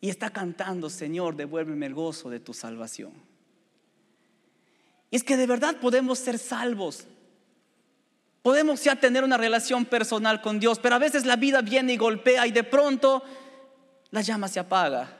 Y 0.01 0.09
está 0.09 0.31
cantando, 0.31 0.89
Señor, 0.89 1.35
devuélveme 1.35 1.85
el 1.85 1.93
gozo 1.93 2.29
de 2.29 2.39
tu 2.39 2.53
salvación. 2.53 3.11
Y 5.11 5.17
es 5.17 5.23
que 5.23 5.37
de 5.37 5.45
verdad 5.45 5.75
podemos 5.79 6.17
ser 6.19 6.39
salvos. 6.39 7.05
Podemos 8.41 8.83
ya 8.83 8.95
tener 8.95 9.23
una 9.23 9.37
relación 9.37 9.85
personal 9.85 10.41
con 10.41 10.59
Dios, 10.59 10.79
pero 10.79 10.95
a 10.95 10.99
veces 10.99 11.25
la 11.25 11.35
vida 11.35 11.61
viene 11.61 11.93
y 11.93 11.97
golpea 11.97 12.47
y 12.47 12.51
de 12.51 12.63
pronto 12.63 13.21
la 14.09 14.21
llama 14.21 14.47
se 14.47 14.59
apaga. 14.59 15.18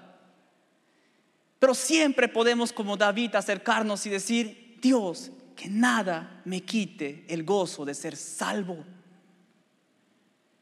Pero 1.60 1.76
siempre 1.76 2.30
podemos 2.30 2.72
como 2.72 2.96
David 2.96 3.36
acercarnos 3.36 4.06
y 4.06 4.10
decir, 4.10 4.78
Dios, 4.82 5.32
que 5.56 5.68
nada 5.68 6.42
me 6.46 6.62
quite 6.62 7.26
el 7.28 7.44
gozo 7.44 7.84
de 7.84 7.94
ser 7.94 8.16
salvo. 8.16 8.86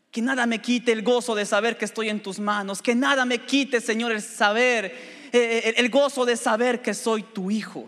Que 0.10 0.24
nada 0.24 0.48
me 0.48 0.60
quite 0.60 0.92
el 0.92 1.04
gozo 1.04 1.36
de 1.36 1.46
saber 1.46 1.78
que 1.78 1.86
estoy 1.86 2.10
en 2.10 2.24
tus 2.24 2.40
manos. 2.40 2.82
Que 2.82 2.96
nada 2.96 3.24
me 3.26 3.46
quite, 3.46 3.80
Señor, 3.80 4.12
el 4.12 4.24
saber, 4.24 4.86
eh, 4.86 5.32
eh, 5.34 5.74
el 5.78 5.90
gozo 5.92 6.26
de 6.26 6.36
saber 6.36 6.82
que 6.82 6.96
soy 6.96 7.22
tu 7.22 7.52
hijo, 7.52 7.88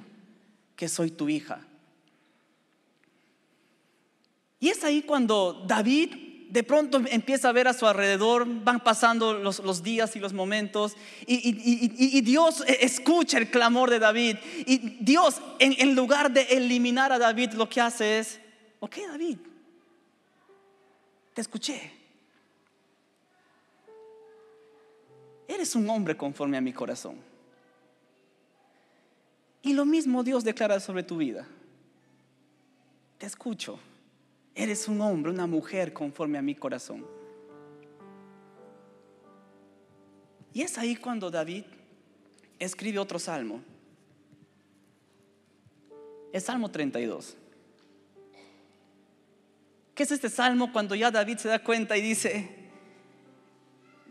que 0.75 0.87
soy 0.87 1.09
tu 1.09 1.27
hija. 1.27 1.65
Y 4.59 4.69
es 4.69 4.83
ahí 4.83 5.01
cuando 5.01 5.65
David 5.65 6.28
de 6.49 6.63
pronto 6.63 6.99
empieza 7.09 7.49
a 7.49 7.51
ver 7.51 7.67
a 7.67 7.73
su 7.73 7.85
alrededor, 7.87 8.45
van 8.63 8.79
pasando 8.79 9.33
los, 9.33 9.83
días 9.83 10.15
y 10.15 10.19
los 10.19 10.33
momentos, 10.33 10.95
y, 11.27 12.21
Dios 12.21 12.63
e, 12.67 12.79
escucha 12.81 13.37
el 13.37 13.51
clamor 13.51 13.91
de 13.91 13.99
David. 13.99 14.37
Y 14.65 14.97
Dios, 14.99 15.41
en, 15.59 15.95
lugar 15.95 16.31
de 16.31 16.41
eliminar 16.41 17.11
a 17.11 17.19
David, 17.19 17.51
lo 17.53 17.69
que 17.69 17.79
hace 17.79 18.19
es, 18.19 18.39
ok 18.79 18.97
David, 19.07 19.37
te 21.35 21.41
escuché. 21.41 21.93
Eres 25.47 25.75
un 25.75 25.87
hombre 25.89 26.17
conforme 26.17 26.57
a 26.57 26.61
mi 26.61 26.73
corazón. 26.73 27.17
Y 29.61 29.73
lo 29.73 29.85
mismo 29.85 30.23
Dios 30.23 30.43
declara 30.43 30.79
sobre 30.79 31.03
tu 31.03 31.17
vida. 31.17 31.47
Te 33.19 33.25
escucho. 33.25 33.79
Eres 34.59 34.89
un 34.89 34.99
hombre, 34.99 35.31
una 35.31 35.47
mujer 35.47 35.93
conforme 35.93 36.37
a 36.37 36.41
mi 36.41 36.53
corazón. 36.53 37.07
Y 40.53 40.63
es 40.63 40.77
ahí 40.77 40.97
cuando 40.97 41.31
David 41.31 41.63
escribe 42.59 42.99
otro 42.99 43.19
salmo. 43.19 43.61
El 46.33 46.41
Salmo 46.41 46.69
32. 46.69 47.37
¿Qué 49.95 50.03
es 50.03 50.11
este 50.11 50.29
salmo 50.29 50.73
cuando 50.73 50.93
ya 50.93 51.09
David 51.09 51.37
se 51.37 51.47
da 51.47 51.63
cuenta 51.63 51.95
y 51.95 52.01
dice, 52.01 52.49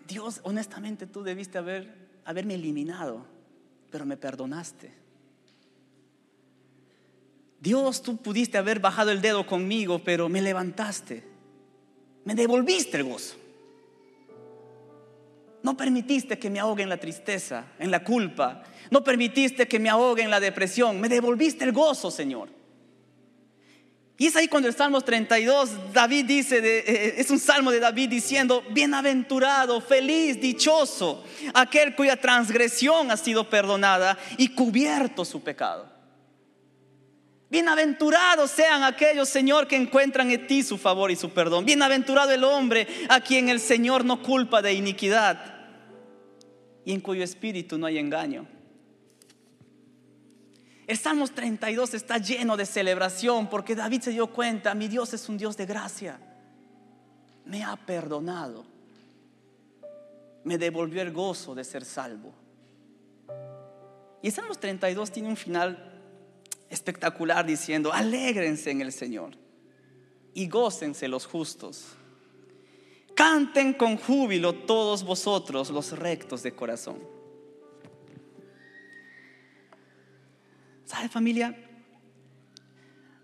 Dios, 0.07 0.41
honestamente 0.45 1.07
tú 1.07 1.23
debiste 1.23 1.59
haber, 1.59 1.95
haberme 2.25 2.55
eliminado, 2.55 3.27
pero 3.91 4.07
me 4.07 4.17
perdonaste? 4.17 5.08
Dios, 7.61 8.03
tú 8.03 8.17
pudiste 8.17 8.59
haber 8.59 8.81
bajado 8.81 9.11
el 9.11 9.21
dedo 9.21 9.47
conmigo, 9.47 10.01
pero 10.05 10.29
me 10.29 10.41
levantaste. 10.41 11.25
Me 12.25 12.35
devolviste 12.35 12.97
el 12.99 13.05
gozo. 13.05 13.37
No 15.63 15.77
permitiste 15.77 16.39
que 16.39 16.51
me 16.51 16.61
ahogue 16.61 16.83
en 16.83 16.89
la 16.89 16.99
tristeza, 16.99 17.67
en 17.79 17.91
la 17.91 18.05
culpa. 18.05 18.63
No 18.91 19.03
permitiste 19.03 19.67
que 19.67 19.79
me 19.79 19.89
ahogue 19.89 20.23
en 20.23 20.31
la 20.31 20.39
depresión. 20.39 21.01
Me 21.01 21.09
devolviste 21.09 21.65
el 21.65 21.73
gozo, 21.73 22.11
Señor. 22.11 22.49
Y 24.21 24.27
es 24.27 24.37
ahí 24.37 24.49
cuando 24.49 24.69
el 24.69 24.75
Salmo 24.75 25.01
32, 25.01 25.93
David 25.93 26.25
dice, 26.27 26.59
eh, 26.59 26.85
eh, 26.87 27.15
es 27.19 27.31
un 27.31 27.39
salmo 27.39 27.71
de 27.71 27.79
David 27.79 28.09
diciendo, 28.09 28.65
bienaventurado, 28.71 29.81
feliz, 29.81 30.41
dichoso, 30.41 31.25
aquel 31.55 31.95
cuya 31.95 32.17
transgresión 32.17 33.13
ha 33.13 33.17
sido 33.17 33.49
perdonada 33.49 34.19
y 34.37 34.49
cubierto 34.49 35.25
su 35.25 35.41
pecado. 35.41 35.98
Bienaventurados 37.51 38.51
sean 38.51 38.83
aquellos, 38.83 39.29
Señor, 39.29 39.67
que 39.67 39.77
encuentran 39.77 40.31
en 40.31 40.47
ti 40.47 40.63
su 40.63 40.77
favor 40.77 41.11
y 41.11 41.17
su 41.17 41.31
perdón. 41.31 41.65
Bienaventurado 41.65 42.31
el 42.31 42.45
hombre 42.45 42.87
a 43.09 43.21
quien 43.23 43.49
el 43.49 43.59
Señor 43.59 44.05
no 44.05 44.23
culpa 44.23 44.61
de 44.61 44.75
iniquidad 44.75 45.57
y 46.85 46.93
en 46.93 47.01
cuyo 47.01 47.25
espíritu 47.25 47.79
no 47.79 47.87
hay 47.87 47.97
engaño. 47.97 48.47
El 50.87 50.97
Salmos 50.97 51.33
32 51.33 51.95
está 51.95 52.19
lleno 52.19 52.57
de 52.57 52.67
celebración 52.67 53.49
porque 53.49 53.75
David 53.75 54.03
se 54.03 54.11
dio 54.11 54.27
cuenta, 54.27 54.75
mi 54.75 54.89
Dios 54.89 55.15
es 55.15 55.29
un 55.29 55.39
Dios 55.39 55.57
de 55.57 55.65
gracia. 55.65 56.19
Me 57.47 57.65
ha 57.65 57.77
perdonado. 57.77 58.67
Me 60.45 60.59
devolvió 60.59 61.01
el 61.01 61.13
gozo 61.13 61.55
de 61.55 61.65
ser 61.65 61.85
salvo. 61.85 62.33
Y 64.23 64.29
el 64.29 64.33
Salmos 64.33 64.59
32 64.59 65.11
tiene 65.11 65.29
un 65.29 65.37
final 65.37 65.98
espectacular 66.71 67.47
diciendo, 67.47 67.93
alégrense 67.93 68.71
en 68.71 68.81
el 68.81 68.93
Señor 68.93 69.37
y 70.35 70.49
gócense 70.49 71.09
los 71.09 71.27
justos. 71.27 71.97
Canten 73.15 73.73
con 73.73 73.97
júbilo 73.97 74.55
todos 74.55 75.03
vosotros 75.03 75.71
los 75.71 75.99
rectos 75.99 76.43
de 76.43 76.55
corazón. 76.55 76.99
¿Sabe 80.85 81.09
familia? 81.09 81.57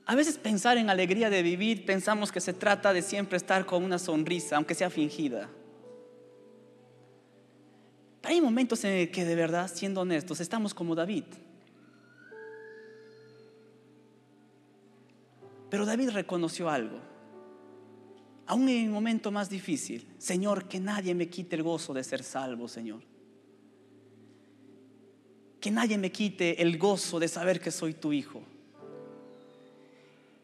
A 0.07 0.15
veces 0.15 0.37
pensar 0.37 0.77
en 0.77 0.91
alegría 0.91 1.31
de 1.31 1.43
vivir 1.43 1.87
pensamos 1.87 2.31
que 2.31 2.41
se 2.41 2.53
trata 2.53 2.93
de 2.93 3.01
siempre 3.01 3.37
estar 3.37 3.65
con 3.65 3.83
una 3.83 3.99
sonrisa, 3.99 4.57
aunque 4.57 4.75
sea 4.75 4.91
fingida. 4.91 5.49
Pero 8.21 8.35
hay 8.35 8.41
momentos 8.41 8.85
en 8.85 9.11
que 9.11 9.25
de 9.25 9.35
verdad, 9.35 9.71
siendo 9.73 10.03
honestos, 10.03 10.41
estamos 10.41 10.75
como 10.75 10.95
David. 10.95 11.25
Pero 15.75 15.87
David 15.87 16.11
reconoció 16.11 16.71
algo. 16.71 17.01
Aún 18.47 18.69
en 18.69 18.85
el 18.85 18.91
momento 18.91 19.33
más 19.33 19.51
difícil, 19.51 20.07
Señor, 20.19 20.69
que 20.69 20.79
nadie 20.79 21.17
me 21.17 21.29
quite 21.29 21.57
el 21.57 21.65
gozo 21.65 21.93
de 21.93 22.05
ser 22.05 22.23
salvo, 22.23 22.69
Señor. 22.69 23.01
Que 25.61 25.73
nadie 25.73 25.99
me 25.99 26.13
quite 26.13 26.63
el 26.63 26.79
gozo 26.79 27.19
de 27.19 27.27
saber 27.27 27.61
que 27.61 27.73
soy 27.73 27.93
tu 27.93 28.13
hijo. 28.13 28.41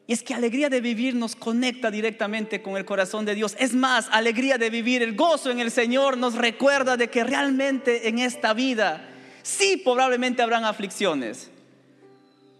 Y 0.08 0.14
es 0.14 0.24
que 0.24 0.34
alegría 0.34 0.68
de 0.68 0.80
vivir 0.80 1.14
nos 1.14 1.36
conecta 1.36 1.92
directamente 1.92 2.60
con 2.60 2.76
el 2.76 2.84
corazón 2.84 3.24
de 3.24 3.36
Dios. 3.36 3.54
Es 3.60 3.72
más, 3.72 4.08
alegría 4.10 4.58
de 4.58 4.68
vivir, 4.68 5.00
el 5.00 5.14
gozo 5.14 5.52
en 5.52 5.60
el 5.60 5.70
Señor 5.70 6.18
nos 6.18 6.34
recuerda 6.34 6.96
de 6.96 7.08
que 7.08 7.22
realmente 7.22 8.08
en 8.08 8.18
esta 8.18 8.52
vida 8.52 9.08
sí 9.44 9.80
probablemente 9.84 10.42
habrán 10.42 10.64
aflicciones. 10.64 11.52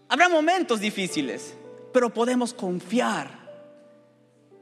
Habrá 0.07 0.29
momentos 0.29 0.79
difíciles, 0.79 1.55
pero 1.91 2.13
podemos 2.13 2.53
confiar. 2.53 3.41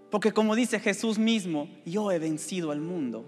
Porque 0.09 0.31
como 0.31 0.55
dice 0.55 0.79
Jesús 0.79 1.17
mismo, 1.17 1.69
yo 1.85 2.11
he 2.11 2.19
vencido 2.19 2.71
al 2.71 2.79
mundo. 2.79 3.25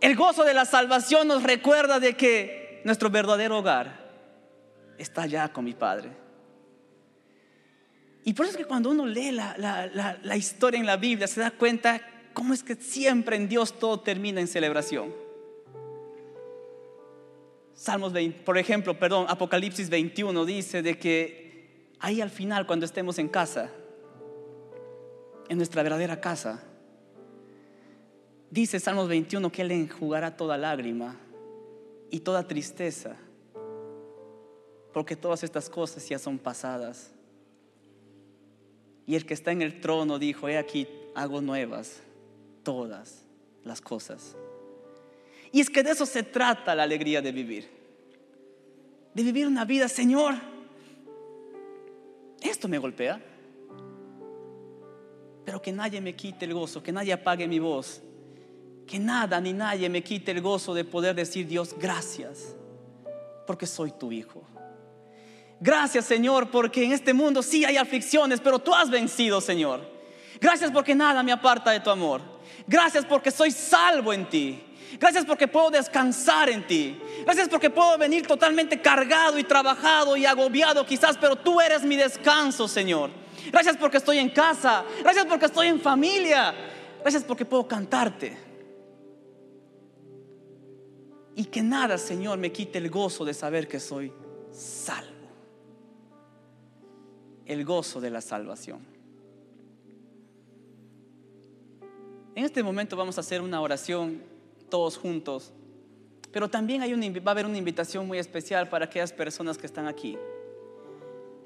El 0.00 0.14
gozo 0.14 0.44
de 0.44 0.54
la 0.54 0.64
salvación 0.64 1.26
nos 1.26 1.42
recuerda 1.42 1.98
de 1.98 2.16
que 2.16 2.80
nuestro 2.84 3.10
verdadero 3.10 3.58
hogar 3.58 4.08
está 4.98 5.26
ya 5.26 5.52
con 5.52 5.64
mi 5.64 5.74
Padre. 5.74 6.10
Y 8.24 8.34
por 8.34 8.44
eso 8.44 8.52
es 8.52 8.58
que 8.58 8.68
cuando 8.68 8.90
uno 8.90 9.06
lee 9.06 9.30
la, 9.32 10.36
historia 10.36 10.78
en 10.78 10.86
la 10.86 10.96
Biblia 10.96 11.26
se 11.26 11.40
da 11.40 11.50
cuenta 11.50 12.00
cómo 12.34 12.52
es 12.52 12.62
que 12.62 12.74
siempre 12.74 13.36
en 13.36 13.48
Dios 13.48 13.78
todo 13.78 14.00
termina 14.00 14.40
en 14.40 14.46
celebración. 14.46 15.14
Salmos 17.74 18.12
20, 18.12 18.40
por 18.40 18.58
ejemplo, 18.58 18.98
perdón, 18.98 19.26
Apocalipsis 19.28 19.88
21 19.88 20.44
dice 20.44 20.82
de 20.82 20.98
que 20.98 21.47
ahí 22.00 22.20
al 22.20 22.30
final 22.30 22.66
cuando 22.66 22.86
estemos 22.86 23.18
en 23.18 23.28
casa, 23.28 23.70
en 25.48 25.56
nuestra 25.56 25.82
verdadera 25.82 26.20
casa, 26.20 26.62
dice 28.50 28.80
Salmos 28.80 29.08
21 29.08 29.50
que 29.50 29.62
Él 29.62 29.72
enjugará 29.72 30.36
toda 30.36 30.56
lágrima 30.56 31.16
y 32.10 32.20
toda 32.20 32.46
tristeza, 32.46 33.16
porque 34.92 35.16
todas 35.16 35.42
estas 35.42 35.68
cosas 35.68 36.08
ya 36.08 36.18
son 36.18 36.38
pasadas. 36.38 37.12
Y 39.06 39.14
el 39.14 39.24
que 39.24 39.34
está 39.34 39.52
en 39.52 39.62
el 39.62 39.80
trono 39.80 40.18
dijo, 40.18 40.48
he 40.48 40.58
aquí, 40.58 40.86
hago 41.14 41.40
nuevas 41.40 42.02
todas 42.62 43.22
las 43.64 43.80
cosas. 43.80 44.36
Y 45.50 45.60
es 45.60 45.70
que 45.70 45.82
de 45.82 45.92
eso 45.92 46.04
se 46.04 46.22
trata 46.22 46.74
la 46.74 46.82
alegría 46.82 47.22
de 47.22 47.32
vivir. 47.32 47.68
De 49.14 49.22
vivir 49.22 49.46
una 49.46 49.64
vida, 49.64 49.88
Señor, 49.88 50.34
esto 52.40 52.68
me 52.68 52.78
golpea. 52.78 53.20
Pero 55.44 55.62
que 55.62 55.72
nadie 55.72 56.00
me 56.00 56.14
quite 56.14 56.44
el 56.44 56.54
gozo, 56.54 56.82
que 56.82 56.92
nadie 56.92 57.12
apague 57.12 57.48
mi 57.48 57.58
voz. 57.58 58.02
Que 58.86 58.98
nada 58.98 59.40
ni 59.40 59.52
nadie 59.52 59.88
me 59.88 60.02
quite 60.02 60.30
el 60.30 60.40
gozo 60.40 60.74
de 60.74 60.84
poder 60.84 61.14
decir, 61.14 61.46
Dios, 61.46 61.74
gracias, 61.78 62.54
porque 63.46 63.66
soy 63.66 63.92
tu 63.92 64.12
hijo. 64.12 64.42
Gracias 65.60 66.04
Señor 66.04 66.50
porque 66.50 66.84
en 66.84 66.92
este 66.92 67.12
mundo 67.12 67.42
sí 67.42 67.64
hay 67.64 67.76
aflicciones, 67.76 68.40
pero 68.40 68.58
tú 68.58 68.74
has 68.74 68.90
vencido 68.90 69.40
Señor. 69.40 69.80
Gracias 70.40 70.70
porque 70.70 70.94
nada 70.94 71.22
me 71.22 71.32
aparta 71.32 71.70
de 71.72 71.80
tu 71.80 71.90
amor. 71.90 72.20
Gracias 72.66 73.04
porque 73.04 73.30
soy 73.30 73.50
salvo 73.50 74.12
en 74.12 74.28
ti. 74.28 74.62
Gracias 74.98 75.24
porque 75.24 75.48
puedo 75.48 75.70
descansar 75.70 76.48
en 76.48 76.66
ti. 76.66 77.00
Gracias 77.24 77.48
porque 77.48 77.70
puedo 77.70 77.98
venir 77.98 78.26
totalmente 78.26 78.80
cargado 78.80 79.38
y 79.38 79.44
trabajado 79.44 80.16
y 80.16 80.24
agobiado 80.24 80.86
quizás, 80.86 81.18
pero 81.18 81.36
tú 81.36 81.60
eres 81.60 81.82
mi 81.82 81.96
descanso, 81.96 82.68
Señor. 82.68 83.10
Gracias 83.50 83.76
porque 83.76 83.98
estoy 83.98 84.18
en 84.18 84.30
casa. 84.30 84.84
Gracias 85.02 85.26
porque 85.26 85.46
estoy 85.46 85.68
en 85.68 85.80
familia. 85.80 86.54
Gracias 87.00 87.24
porque 87.24 87.44
puedo 87.44 87.66
cantarte. 87.68 88.36
Y 91.36 91.44
que 91.44 91.62
nada, 91.62 91.98
Señor, 91.98 92.38
me 92.38 92.50
quite 92.50 92.78
el 92.78 92.90
gozo 92.90 93.24
de 93.24 93.34
saber 93.34 93.68
que 93.68 93.78
soy 93.78 94.12
salvo 94.50 95.18
el 97.48 97.64
gozo 97.64 98.00
de 98.00 98.10
la 98.10 98.20
salvación. 98.20 98.80
En 102.34 102.44
este 102.44 102.62
momento 102.62 102.96
vamos 102.96 103.16
a 103.16 103.22
hacer 103.22 103.40
una 103.40 103.60
oración 103.60 104.22
todos 104.68 104.96
juntos, 104.96 105.52
pero 106.32 106.48
también 106.48 106.82
va 106.82 107.30
a 107.30 107.30
haber 107.30 107.46
una 107.46 107.58
invitación 107.58 108.06
muy 108.06 108.18
especial 108.18 108.68
para 108.68 108.84
aquellas 108.86 109.12
personas 109.12 109.58
que 109.58 109.66
están 109.66 109.86
aquí, 109.86 110.18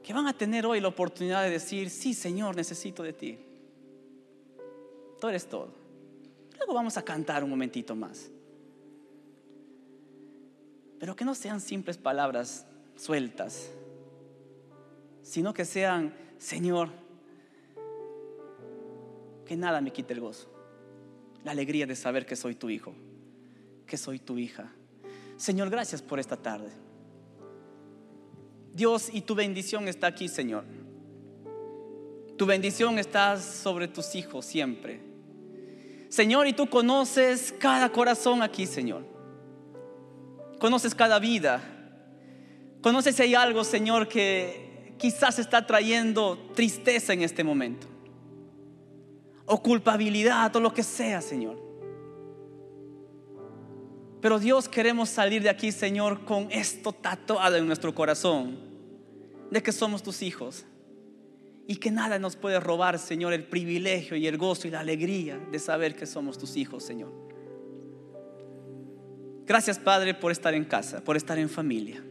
que 0.02 0.12
van 0.12 0.26
a 0.26 0.36
tener 0.36 0.66
hoy 0.66 0.80
la 0.80 0.88
oportunidad 0.88 1.42
de 1.44 1.50
decir, 1.50 1.90
sí 1.90 2.14
Señor, 2.14 2.56
necesito 2.56 3.02
de 3.02 3.12
ti. 3.12 3.38
Tú 5.20 5.28
eres 5.28 5.48
todo. 5.48 5.68
Luego 6.56 6.74
vamos 6.74 6.96
a 6.96 7.02
cantar 7.02 7.44
un 7.44 7.50
momentito 7.50 7.94
más. 7.94 8.30
Pero 10.98 11.14
que 11.14 11.24
no 11.24 11.34
sean 11.34 11.60
simples 11.60 11.96
palabras 11.96 12.66
sueltas, 12.96 13.70
sino 15.22 15.54
que 15.54 15.64
sean, 15.64 16.14
Señor, 16.38 16.88
que 19.46 19.56
nada 19.56 19.80
me 19.80 19.92
quite 19.92 20.12
el 20.12 20.20
gozo, 20.20 20.48
la 21.44 21.52
alegría 21.52 21.86
de 21.86 21.96
saber 21.96 22.26
que 22.26 22.36
soy 22.36 22.54
tu 22.54 22.70
hijo, 22.70 22.94
que 23.92 23.98
soy 23.98 24.18
tu 24.18 24.38
hija. 24.38 24.72
Señor, 25.36 25.68
gracias 25.68 26.00
por 26.00 26.18
esta 26.18 26.34
tarde. 26.34 26.70
Dios, 28.72 29.10
y 29.12 29.20
tu 29.20 29.34
bendición 29.34 29.86
está 29.86 30.06
aquí, 30.06 30.28
Señor. 30.28 30.64
Tu 32.38 32.46
bendición 32.46 32.98
está 32.98 33.38
sobre 33.38 33.88
tus 33.88 34.14
hijos 34.14 34.46
siempre. 34.46 35.02
Señor, 36.08 36.46
y 36.46 36.54
tú 36.54 36.70
conoces 36.70 37.54
cada 37.58 37.92
corazón 37.92 38.40
aquí, 38.40 38.64
Señor. 38.64 39.04
Conoces 40.58 40.94
cada 40.94 41.18
vida. 41.18 41.60
Conoces 42.80 43.14
si 43.14 43.24
hay 43.24 43.34
algo, 43.34 43.62
Señor, 43.62 44.08
que 44.08 44.94
quizás 44.96 45.38
está 45.38 45.66
trayendo 45.66 46.38
tristeza 46.54 47.12
en 47.12 47.20
este 47.20 47.44
momento. 47.44 47.86
O 49.44 49.62
culpabilidad 49.62 50.56
o 50.56 50.60
lo 50.60 50.72
que 50.72 50.82
sea, 50.82 51.20
Señor. 51.20 51.71
Pero 54.22 54.38
Dios 54.38 54.68
queremos 54.68 55.10
salir 55.10 55.42
de 55.42 55.50
aquí, 55.50 55.70
Señor, 55.72 56.24
con 56.24 56.50
esto 56.50 56.92
tatuado 56.92 57.56
en 57.56 57.66
nuestro 57.66 57.94
corazón, 57.94 58.56
de 59.50 59.62
que 59.62 59.72
somos 59.72 60.02
tus 60.02 60.22
hijos. 60.22 60.64
Y 61.66 61.76
que 61.76 61.90
nada 61.90 62.18
nos 62.18 62.36
puede 62.36 62.58
robar, 62.58 62.98
Señor, 62.98 63.34
el 63.34 63.44
privilegio 63.44 64.16
y 64.16 64.26
el 64.26 64.38
gozo 64.38 64.66
y 64.66 64.70
la 64.70 64.80
alegría 64.80 65.38
de 65.50 65.58
saber 65.58 65.94
que 65.94 66.06
somos 66.06 66.38
tus 66.38 66.56
hijos, 66.56 66.82
Señor. 66.82 67.12
Gracias, 69.46 69.78
Padre, 69.78 70.14
por 70.14 70.32
estar 70.32 70.54
en 70.54 70.64
casa, 70.64 71.04
por 71.04 71.16
estar 71.16 71.38
en 71.38 71.50
familia 71.50 72.02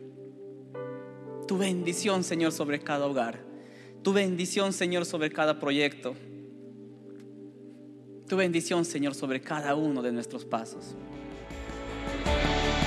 tu 1.52 1.58
bendición, 1.58 2.24
Señor, 2.24 2.54
sobre 2.54 2.80
cada 2.80 3.06
hogar. 3.06 3.38
Tu 4.04 4.14
bendición, 4.14 4.72
Señor, 4.72 5.06
sobre 5.06 5.30
cada 5.30 5.60
proyecto. 5.60 6.16
Tu 8.26 8.38
bendición, 8.38 8.86
Señor, 8.86 9.16
sobre 9.16 9.42
cada 9.42 9.76
uno 9.76 10.02
de 10.02 10.14
nuestros 10.14 10.46
pasos. 10.46 10.96